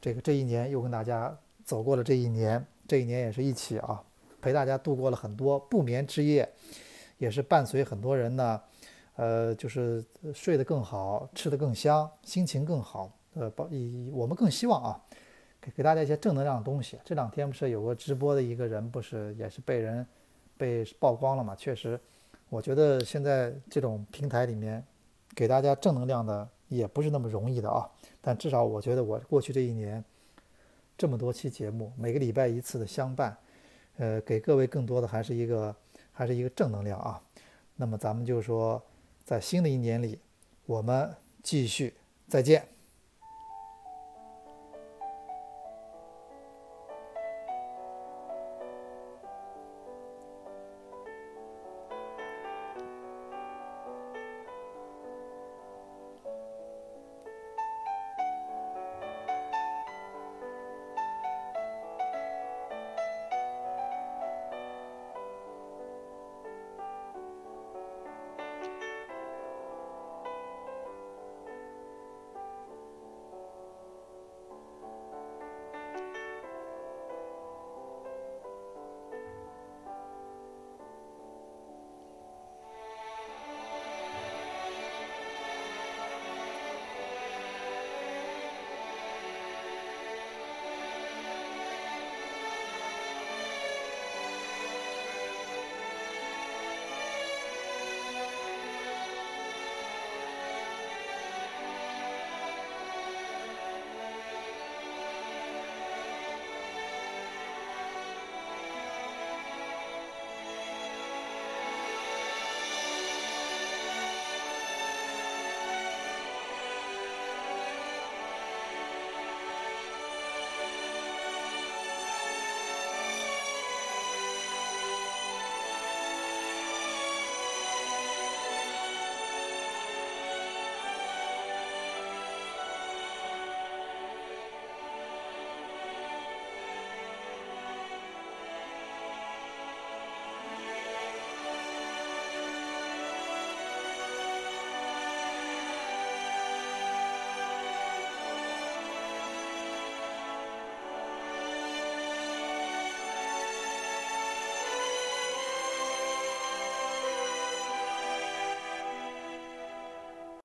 [0.00, 4.02] 这个这一年又跟大家走过了这一年，这一年也是一起啊。
[4.40, 6.48] 陪大家度过了很多不眠之夜，
[7.18, 8.60] 也是伴随很多人呢，
[9.16, 13.10] 呃，就是睡得更好，吃得更香，心情更好。
[13.34, 15.00] 呃，包以我们更希望啊，
[15.60, 16.96] 给给大家一些正能量的东西。
[17.04, 20.06] 这两天不是有个直播的一个人，不是也是被人
[20.56, 21.56] 被曝光了嘛？
[21.56, 21.98] 确实，
[22.48, 24.84] 我觉得现在这种平台里面
[25.34, 27.90] 给大家正能量的也不是那么容易的啊。
[28.26, 30.02] 但至少我觉得我过去这一年
[30.98, 33.36] 这么多期节目，每个礼拜一次的相伴。
[33.98, 35.72] 呃，给各位更多的还是一个，
[36.10, 37.22] 还是一个正能量啊。
[37.76, 38.82] 那么咱们就说，
[39.24, 40.18] 在新的一年里，
[40.64, 41.94] 我们继续
[42.26, 42.75] 再见。